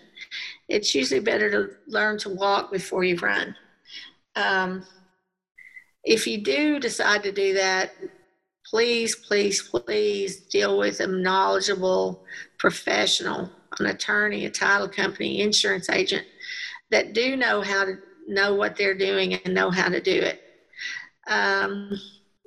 [0.67, 3.55] It's usually better to learn to walk before you run.
[4.35, 4.85] Um,
[6.03, 7.91] if you do decide to do that,
[8.65, 12.25] please, please, please deal with a knowledgeable
[12.57, 13.49] professional,
[13.79, 16.25] an attorney, a title company, insurance agent
[16.91, 17.95] that do know how to
[18.27, 20.41] know what they're doing and know how to do it.
[21.27, 21.91] Um,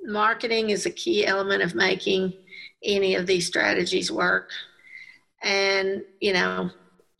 [0.03, 2.33] marketing is a key element of making
[2.83, 4.49] any of these strategies work.
[5.43, 6.69] And, you know,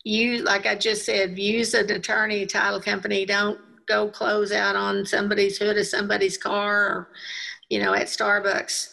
[0.04, 3.24] you, like I just said, use an attorney, title company.
[3.24, 7.08] Don't go close out on somebody's hood of somebody's car or,
[7.68, 8.92] you know, at Starbucks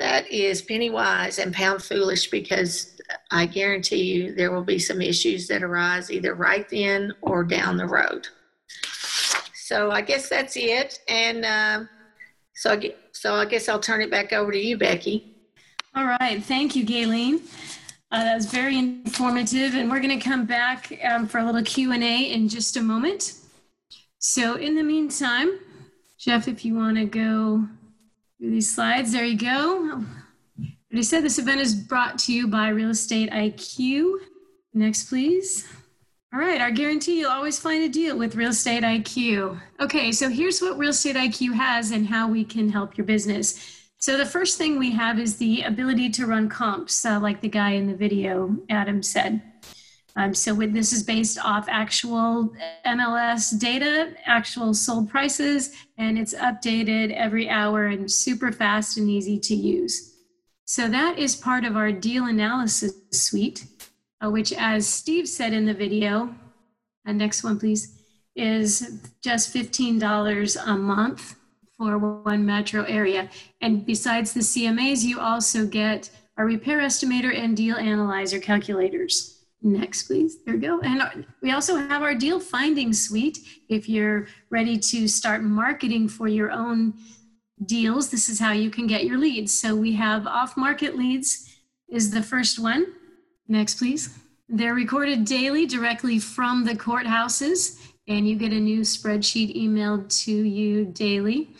[0.00, 2.98] that is penny wise and pound foolish because
[3.30, 7.76] I guarantee you there will be some issues that arise either right then or down
[7.76, 8.26] the road.
[9.54, 11.00] So I guess that's it.
[11.06, 11.84] And uh,
[12.60, 15.34] so, I, so I guess I'll turn it back over to you, Becky.
[15.94, 16.44] All right.
[16.44, 17.40] Thank you, Gayleen.
[18.12, 21.62] Uh, that was very informative, and we're going to come back um, for a little
[21.62, 23.32] Q and A in just a moment.
[24.18, 25.58] So, in the meantime,
[26.18, 27.66] Jeff, if you want to go
[28.36, 30.04] through these slides, there you go.
[30.92, 34.18] Already said this event is brought to you by Real Estate IQ.
[34.74, 35.66] Next, please.
[36.32, 39.60] All right, our guarantee you'll always find a deal with Real Estate IQ.
[39.80, 43.88] Okay, so here's what Real Estate IQ has and how we can help your business.
[43.98, 47.48] So the first thing we have is the ability to run comps, uh, like the
[47.48, 49.42] guy in the video, Adam said.
[50.14, 52.54] Um, so with, this is based off actual
[52.86, 59.40] MLS data, actual sold prices, and it's updated every hour and super fast and easy
[59.40, 60.14] to use.
[60.64, 63.64] So that is part of our deal analysis suite,
[64.24, 66.34] uh, which, as Steve said in the video,
[67.06, 68.00] uh, next one please,
[68.36, 71.36] is just $15 a month
[71.76, 73.28] for one metro area.
[73.60, 79.40] And besides the CMAs, you also get our repair estimator and deal analyzer calculators.
[79.62, 80.42] Next, please.
[80.44, 80.80] There we go.
[80.80, 83.38] And we also have our deal finding suite.
[83.68, 86.94] If you're ready to start marketing for your own
[87.66, 89.58] deals, this is how you can get your leads.
[89.58, 91.46] So we have off market leads
[91.90, 92.86] is the first one.
[93.50, 94.16] Next, please.
[94.48, 100.32] They're recorded daily directly from the courthouses, and you get a new spreadsheet emailed to
[100.32, 101.50] you daily.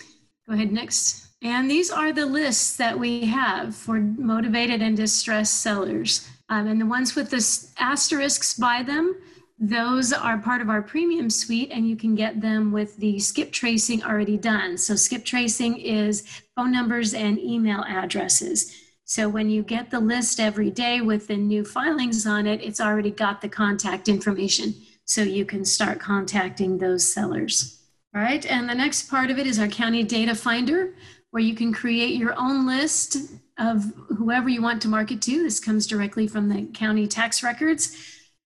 [0.48, 1.26] Go ahead next.
[1.42, 6.28] And these are the lists that we have for motivated and distressed sellers.
[6.48, 9.16] Um, and the ones with the asterisks by them,
[9.58, 13.50] those are part of our premium suite, and you can get them with the skip
[13.50, 14.78] tracing already done.
[14.78, 16.24] So, skip tracing is
[16.54, 18.79] phone numbers and email addresses.
[19.10, 22.80] So, when you get the list every day with the new filings on it, it's
[22.80, 24.72] already got the contact information.
[25.04, 27.80] So, you can start contacting those sellers.
[28.14, 30.94] All right, and the next part of it is our county data finder,
[31.32, 33.16] where you can create your own list
[33.58, 35.42] of whoever you want to market to.
[35.42, 37.96] This comes directly from the county tax records.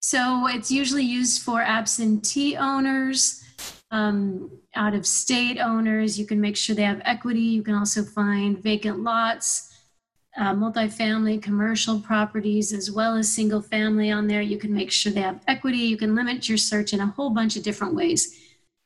[0.00, 3.44] So it's usually used for absentee owners,
[3.90, 6.18] um, out of state owners.
[6.18, 7.42] You can make sure they have equity.
[7.42, 9.73] You can also find vacant lots,
[10.36, 14.42] uh, multifamily commercial properties, as well as single family on there.
[14.42, 15.78] You can make sure they have equity.
[15.78, 18.40] You can limit your search in a whole bunch of different ways.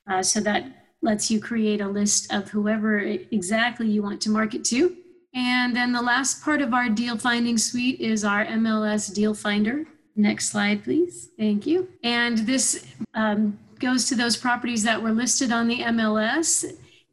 [0.08, 0.64] Uh, so that
[1.02, 4.96] lets you create a list of whoever exactly you want to market to.
[5.34, 9.84] And then the last part of our deal finding suite is our MLS deal finder.
[10.16, 11.28] Next slide, please.
[11.38, 11.88] Thank you.
[12.02, 16.64] And this um, goes to those properties that were listed on the MLS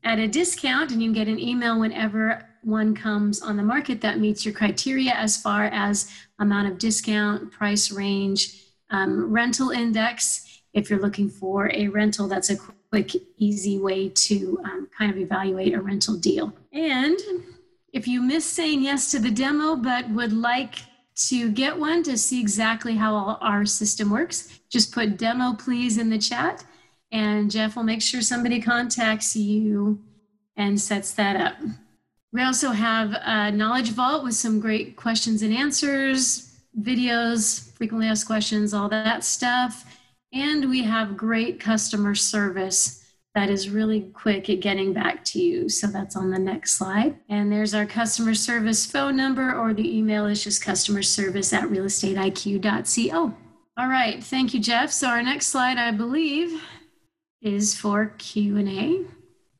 [0.04, 4.01] at a discount, and you can get an email whenever one comes on the market
[4.01, 10.61] that meets your criteria as far as amount of discount, price range, um, rental index.
[10.74, 12.57] If you're looking for a rental that's a
[12.89, 16.53] quick, easy way to um, kind of evaluate a rental deal.
[16.74, 17.18] And
[17.93, 20.76] if you miss saying yes to the demo but would like
[21.28, 26.09] to get one to see exactly how our system works, just put demo please in
[26.09, 26.66] the chat
[27.11, 30.03] and Jeff will make sure somebody contacts you
[30.57, 31.55] and sets that up.
[32.36, 38.28] We also have a knowledge vault with some great questions and answers, videos, frequently asked
[38.28, 39.86] questions, all that stuff.
[40.34, 43.06] And we have great customer service
[43.36, 45.70] that is really quick at getting back to you.
[45.70, 47.16] So that's on the next slide.
[47.30, 51.64] And there's our customer service phone number, or the email is just customer service at
[51.70, 53.34] realestateiq.co.
[53.78, 54.92] All right, thank you, Jeff.
[54.92, 56.62] So our next slide, I believe,
[57.42, 59.06] is for Q&A.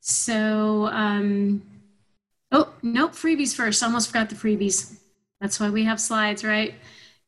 [0.00, 1.62] So, um,
[2.56, 3.82] oh, nope, freebies first.
[3.82, 4.98] Almost forgot the freebies.
[5.40, 6.74] That's why we have slides, right?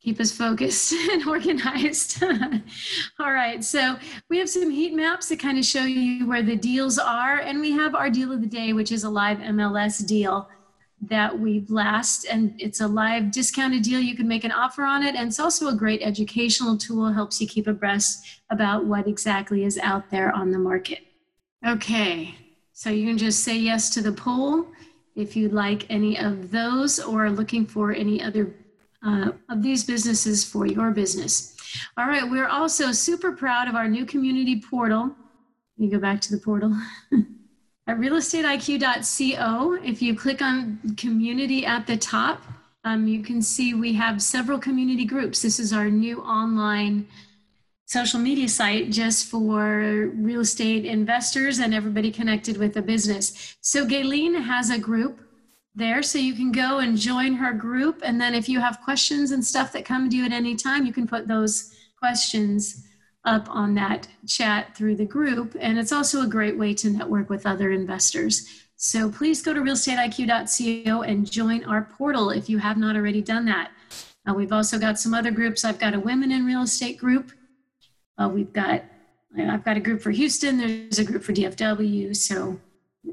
[0.00, 2.22] keep us focused and organized.
[3.20, 3.96] All right, so
[4.30, 7.60] we have some heat maps that kind of show you where the deals are, and
[7.60, 10.48] we have our deal of the day, which is a live MLS deal
[11.00, 14.00] that we blast, and it's a live discounted deal.
[14.00, 17.40] You can make an offer on it, and it's also a great educational tool, helps
[17.40, 21.00] you keep abreast about what exactly is out there on the market.
[21.66, 22.34] Okay,
[22.72, 24.68] so you can just say yes to the poll
[25.18, 28.54] if you'd like any of those or looking for any other
[29.04, 31.56] uh, of these businesses for your business.
[31.96, 35.06] All right, we're also super proud of our new community portal.
[35.76, 36.72] Let me go back to the portal.
[37.86, 42.42] at realestateiq.co, if you click on community at the top,
[42.84, 45.42] um, you can see we have several community groups.
[45.42, 47.08] This is our new online
[47.88, 53.56] social media site just for real estate investors and everybody connected with a business.
[53.62, 55.20] So Gayleen has a group
[55.74, 56.02] there.
[56.02, 58.02] So you can go and join her group.
[58.04, 60.84] And then if you have questions and stuff that come to you at any time,
[60.84, 62.84] you can put those questions
[63.24, 65.56] up on that chat through the group.
[65.58, 68.66] And it's also a great way to network with other investors.
[68.76, 73.46] So please go to realestateiq.co and join our portal if you have not already done
[73.46, 73.70] that.
[74.28, 75.64] Uh, we've also got some other groups.
[75.64, 77.32] I've got a women in real estate group.
[78.18, 78.84] Uh, we've got
[79.38, 80.58] I've got a group for Houston.
[80.58, 82.16] There's a group for DFW.
[82.16, 82.58] So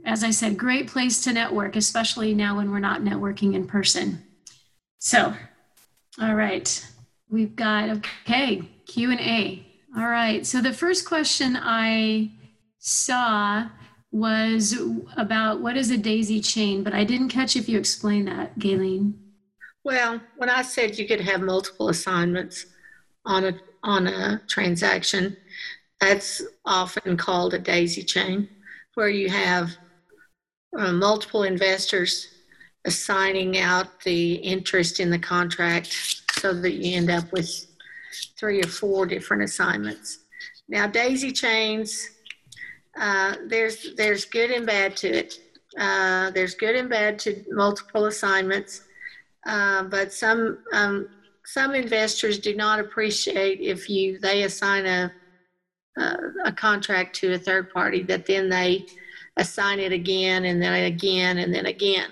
[0.06, 4.24] as I said, great place to network, especially now when we're not networking in person.
[4.98, 5.34] So,
[6.22, 6.88] all right,
[7.30, 9.66] we've got okay Q and A.
[9.98, 10.46] All right.
[10.46, 12.32] So the first question I
[12.80, 13.70] saw
[14.12, 14.78] was
[15.18, 19.14] about what is a daisy chain, but I didn't catch if you explained that, Gayleen.
[19.84, 22.66] Well, when I said you could have multiple assignments
[23.26, 25.38] on a on a transaction,
[26.02, 28.50] that's often called a daisy chain,
[28.96, 29.72] where you have
[30.78, 32.28] uh, multiple investors
[32.84, 37.50] assigning out the interest in the contract so that you end up with
[38.38, 40.20] three or four different assignments.
[40.68, 42.10] Now, daisy chains,
[43.00, 45.40] uh, there's there's good and bad to it.
[45.78, 48.82] Uh, there's good and bad to multiple assignments,
[49.46, 51.10] uh, but some um,
[51.46, 55.12] some investors do not appreciate if you they assign a
[56.44, 58.86] a contract to a third party that then they
[59.38, 62.10] assign it again and then again and then again.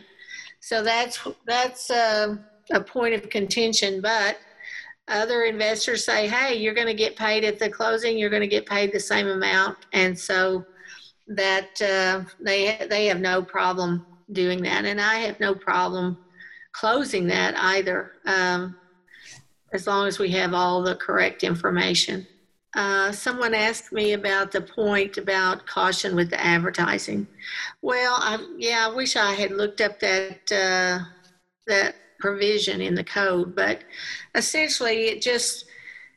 [0.59, 2.39] So that's that's a,
[2.71, 4.01] a point of contention.
[4.01, 4.37] But
[5.07, 8.17] other investors say, "Hey, you're going to get paid at the closing.
[8.17, 10.65] You're going to get paid the same amount," and so
[11.27, 16.17] that uh, they they have no problem doing that, and I have no problem
[16.71, 18.75] closing that either, um,
[19.73, 22.25] as long as we have all the correct information.
[22.75, 27.27] Uh, someone asked me about the point about caution with the advertising.
[27.81, 31.05] Well, I, yeah, I wish I had looked up that uh,
[31.67, 33.83] that provision in the code, but
[34.33, 35.65] essentially it just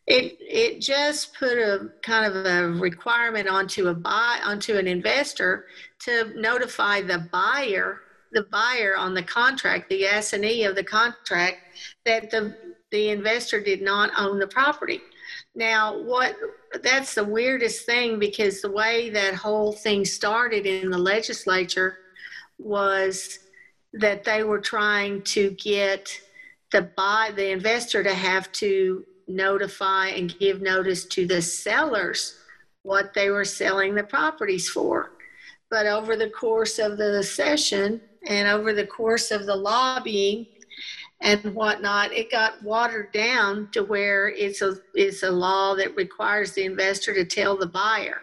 [0.07, 5.67] it it just put a kind of a requirement onto a buy onto an investor
[6.01, 8.01] to notify the buyer
[8.33, 11.59] the buyer on the contract the assignee of the contract
[12.05, 12.57] that the
[12.91, 15.01] the investor did not own the property
[15.57, 16.37] now, what
[16.83, 21.99] that's the weirdest thing because the way that whole thing started in the legislature
[22.59, 23.39] was
[23.95, 26.21] that they were trying to get
[26.73, 32.39] the buy the investor to have to notify and give notice to the sellers
[32.83, 35.13] what they were selling the properties for.
[35.71, 40.47] But over the course of the session and over the course of the lobbying,
[41.21, 46.53] and whatnot, it got watered down to where it's a it's a law that requires
[46.53, 48.21] the investor to tell the buyer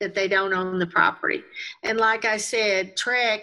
[0.00, 1.42] that they don't own the property.
[1.82, 3.42] And like I said, TREC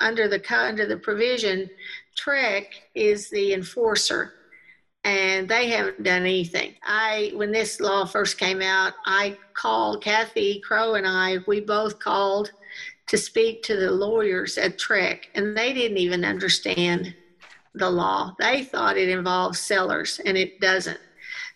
[0.00, 1.68] under the under the provision,
[2.16, 4.34] TREC is the enforcer,
[5.02, 6.74] and they haven't done anything.
[6.84, 11.38] I when this law first came out, I called Kathy Crow and I.
[11.48, 12.52] We both called
[13.08, 17.14] to speak to the lawyers at TREC, and they didn't even understand
[17.76, 18.34] the law.
[18.38, 20.98] They thought it involved sellers, and it doesn't.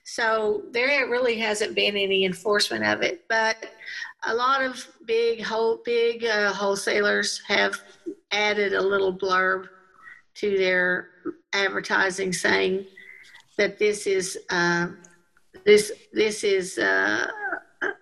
[0.05, 3.25] So there really hasn't been any enforcement of it.
[3.29, 3.57] But
[4.25, 7.81] a lot of big whole big uh, wholesalers have
[8.33, 9.69] added a little blurb
[10.35, 11.09] to their
[11.53, 12.87] advertising saying
[13.57, 14.89] that this is uh,
[15.65, 17.27] this this is uh,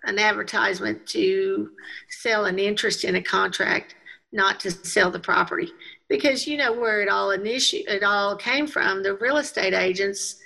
[0.04, 1.70] an advertisement to
[2.10, 3.94] sell an interest in a contract,
[4.32, 5.70] not to sell the property
[6.08, 9.02] because you know where it all initi- it all came from.
[9.02, 10.36] The real estate agents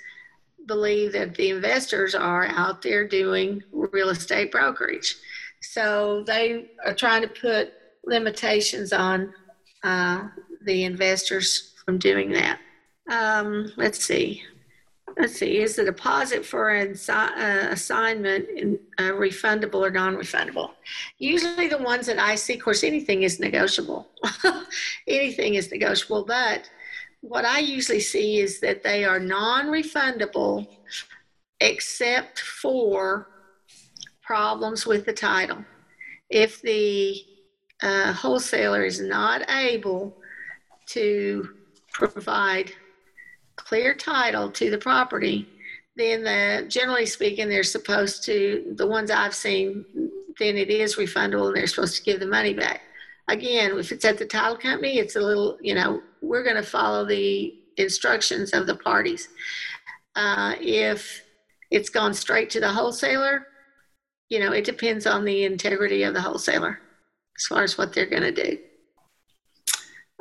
[0.65, 5.15] believe that the investors are out there doing real estate brokerage,
[5.61, 7.73] so they are trying to put
[8.05, 9.33] limitations on
[9.83, 10.27] uh,
[10.65, 12.59] the investors from doing that.
[13.09, 14.43] Um, let's see
[15.17, 20.71] let's see, is the deposit for an uh, assignment in, uh, refundable or non-refundable?
[21.17, 24.09] Usually the ones that I see, of course, anything is negotiable.
[25.07, 26.69] anything is negotiable, but
[27.21, 30.67] what I usually see is that they are non-refundable
[31.59, 33.27] except for
[34.21, 35.63] problems with the title.
[36.29, 37.23] If the
[37.81, 40.17] uh, wholesaler is not able
[40.87, 41.49] to
[41.93, 42.71] provide
[43.55, 45.47] clear title to the property,
[45.95, 49.85] then the, generally speaking, they're supposed to, the ones I've seen,
[50.39, 52.81] then it is refundable and they're supposed to give the money back.
[53.27, 56.63] Again, if it's at the title company, it's a little, you know, we're going to
[56.63, 59.29] follow the instructions of the parties.
[60.15, 61.21] Uh, if
[61.71, 63.47] it's gone straight to the wholesaler,
[64.29, 66.79] you know, it depends on the integrity of the wholesaler
[67.37, 68.57] as far as what they're going to do.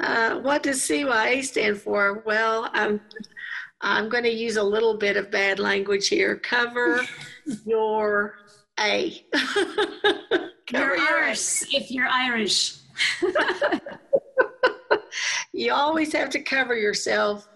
[0.01, 2.22] Uh, what does CYA stand for?
[2.24, 3.01] Well, I'm
[3.80, 6.36] I'm going to use a little bit of bad language here.
[6.36, 7.03] Cover
[7.66, 8.36] your
[8.78, 9.24] A.
[9.32, 12.76] Cover you're your Irish if you're Irish.
[15.53, 17.49] you always have to cover yourself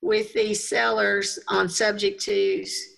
[0.00, 2.94] with these sellers on subject twos,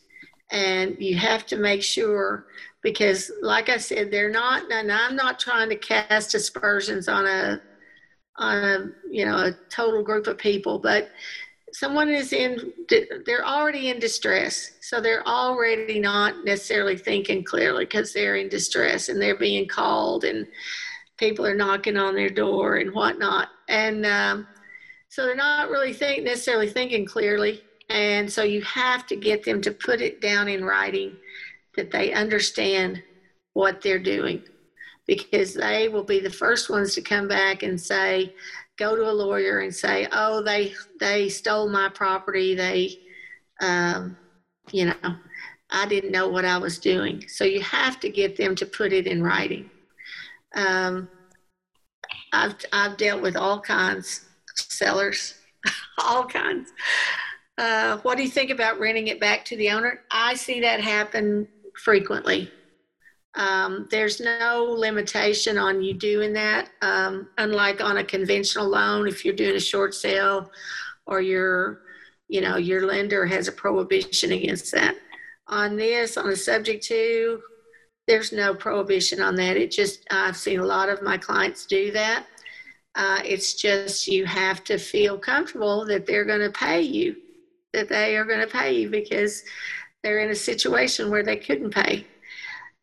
[0.52, 2.46] and you have to make sure
[2.82, 4.70] because, like I said, they're not.
[4.70, 7.60] And I'm not trying to cast aspersions on a
[8.40, 11.10] on a you know a total group of people, but
[11.72, 12.72] someone is in
[13.26, 14.72] they're already in distress.
[14.80, 20.24] So they're already not necessarily thinking clearly because they're in distress and they're being called
[20.24, 20.46] and
[21.16, 23.48] people are knocking on their door and whatnot.
[23.68, 24.48] And um,
[25.08, 27.62] so they're not really think, necessarily thinking clearly.
[27.90, 31.16] And so you have to get them to put it down in writing
[31.76, 33.02] that they understand
[33.52, 34.42] what they're doing
[35.10, 38.32] because they will be the first ones to come back and say
[38.78, 42.54] go to a lawyer and say, "Oh, they they stole my property.
[42.54, 42.96] They,
[43.60, 44.16] um,
[44.70, 45.16] you know,
[45.68, 48.92] I didn't know what I was doing." So you have to get them to put
[48.92, 49.68] it in writing.
[50.54, 51.08] Um,
[52.32, 55.34] I've I've dealt with all kinds sellers,
[55.98, 56.70] all kinds.
[57.58, 60.02] Uh, what do you think about renting it back to the owner?
[60.12, 61.48] I see that happen
[61.82, 62.48] frequently.
[63.34, 66.70] Um, there's no limitation on you doing that.
[66.82, 70.50] Um, unlike on a conventional loan, if you're doing a short sale
[71.06, 71.82] or your,
[72.28, 74.96] you know, your lender has a prohibition against that.
[75.46, 77.40] On this, on the subject to,
[78.06, 79.56] there's no prohibition on that.
[79.56, 82.26] It just, I've seen a lot of my clients do that.
[82.96, 87.14] Uh, it's just you have to feel comfortable that they're going to pay you,
[87.72, 89.44] that they are going to pay you because
[90.02, 92.04] they're in a situation where they couldn't pay.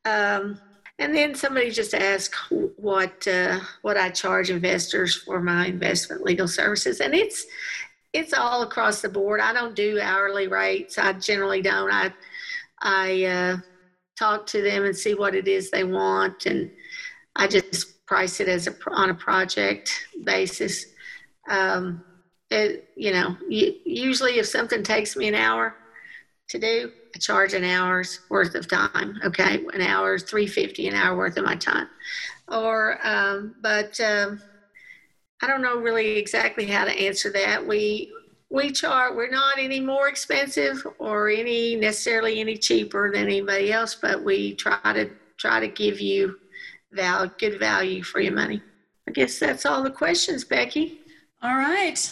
[0.08, 0.60] Um,
[1.00, 2.36] and then somebody just asked
[2.78, 7.46] what uh, what I charge investors for my investment legal services, and it's
[8.14, 9.40] it's all across the board.
[9.40, 10.98] I don't do hourly rates.
[10.98, 11.92] I generally don't.
[11.92, 12.14] I
[12.82, 13.58] I uh,
[14.18, 16.72] talk to them and see what it is they want, and
[17.36, 19.92] I just price it as a on a project
[20.24, 20.86] basis.
[21.50, 22.04] Um,
[22.50, 25.76] it, you know, usually if something takes me an hour
[26.50, 29.20] to do, I charge an hour's worth of time.
[29.24, 31.88] Okay, an hour, three fifty an hour worth of my time.
[32.48, 34.42] Or, um, but um,
[35.42, 37.66] I don't know really exactly how to answer that.
[37.66, 38.12] We
[38.50, 39.16] we charge.
[39.16, 44.56] We're not any more expensive or any necessarily any cheaper than anybody else, but we
[44.56, 46.38] try to try to give you
[46.94, 48.62] val good value for your money.
[49.08, 51.02] I guess that's all the questions, Becky.
[51.44, 52.12] All right.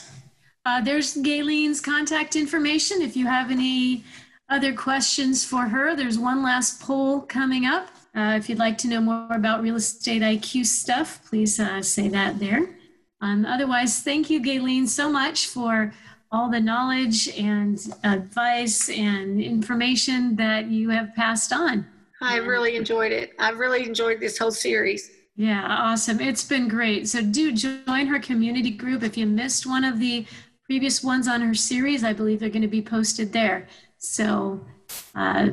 [0.65, 4.03] Uh, there's Gayleen's contact information if you have any
[4.49, 7.87] other questions for her, there's one last poll coming up.
[8.15, 12.07] Uh, if you'd like to know more about real estate IQ stuff, please uh, say
[12.07, 12.77] that there.
[13.21, 15.93] Um, otherwise, thank you, Gayleen, so much for
[16.31, 21.85] all the knowledge and advice and information that you have passed on.
[22.21, 23.33] I really enjoyed it.
[23.39, 25.11] I've really enjoyed this whole series.
[25.35, 26.21] Yeah, awesome.
[26.21, 27.09] It's been great.
[27.09, 29.03] So do join her community group.
[29.03, 30.25] If you missed one of the
[30.65, 33.67] previous ones on her series, I believe they're going to be posted there.
[33.97, 34.65] So,
[35.13, 35.49] uh,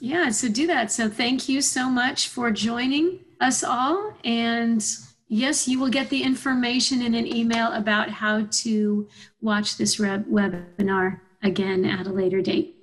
[0.00, 0.92] yeah, so do that.
[0.92, 4.14] So, thank you so much for joining us all.
[4.24, 4.84] And
[5.28, 9.08] yes, you will get the information in an email about how to
[9.40, 12.74] watch this web- webinar again at a later date.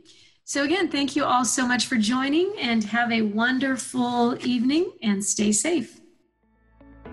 [0.46, 5.24] So, again, thank you all so much for joining and have a wonderful evening and
[5.24, 6.02] stay safe.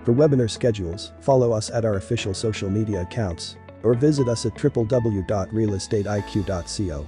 [0.03, 4.55] For webinar schedules, follow us at our official social media accounts or visit us at
[4.55, 7.07] www.realestateiq.co.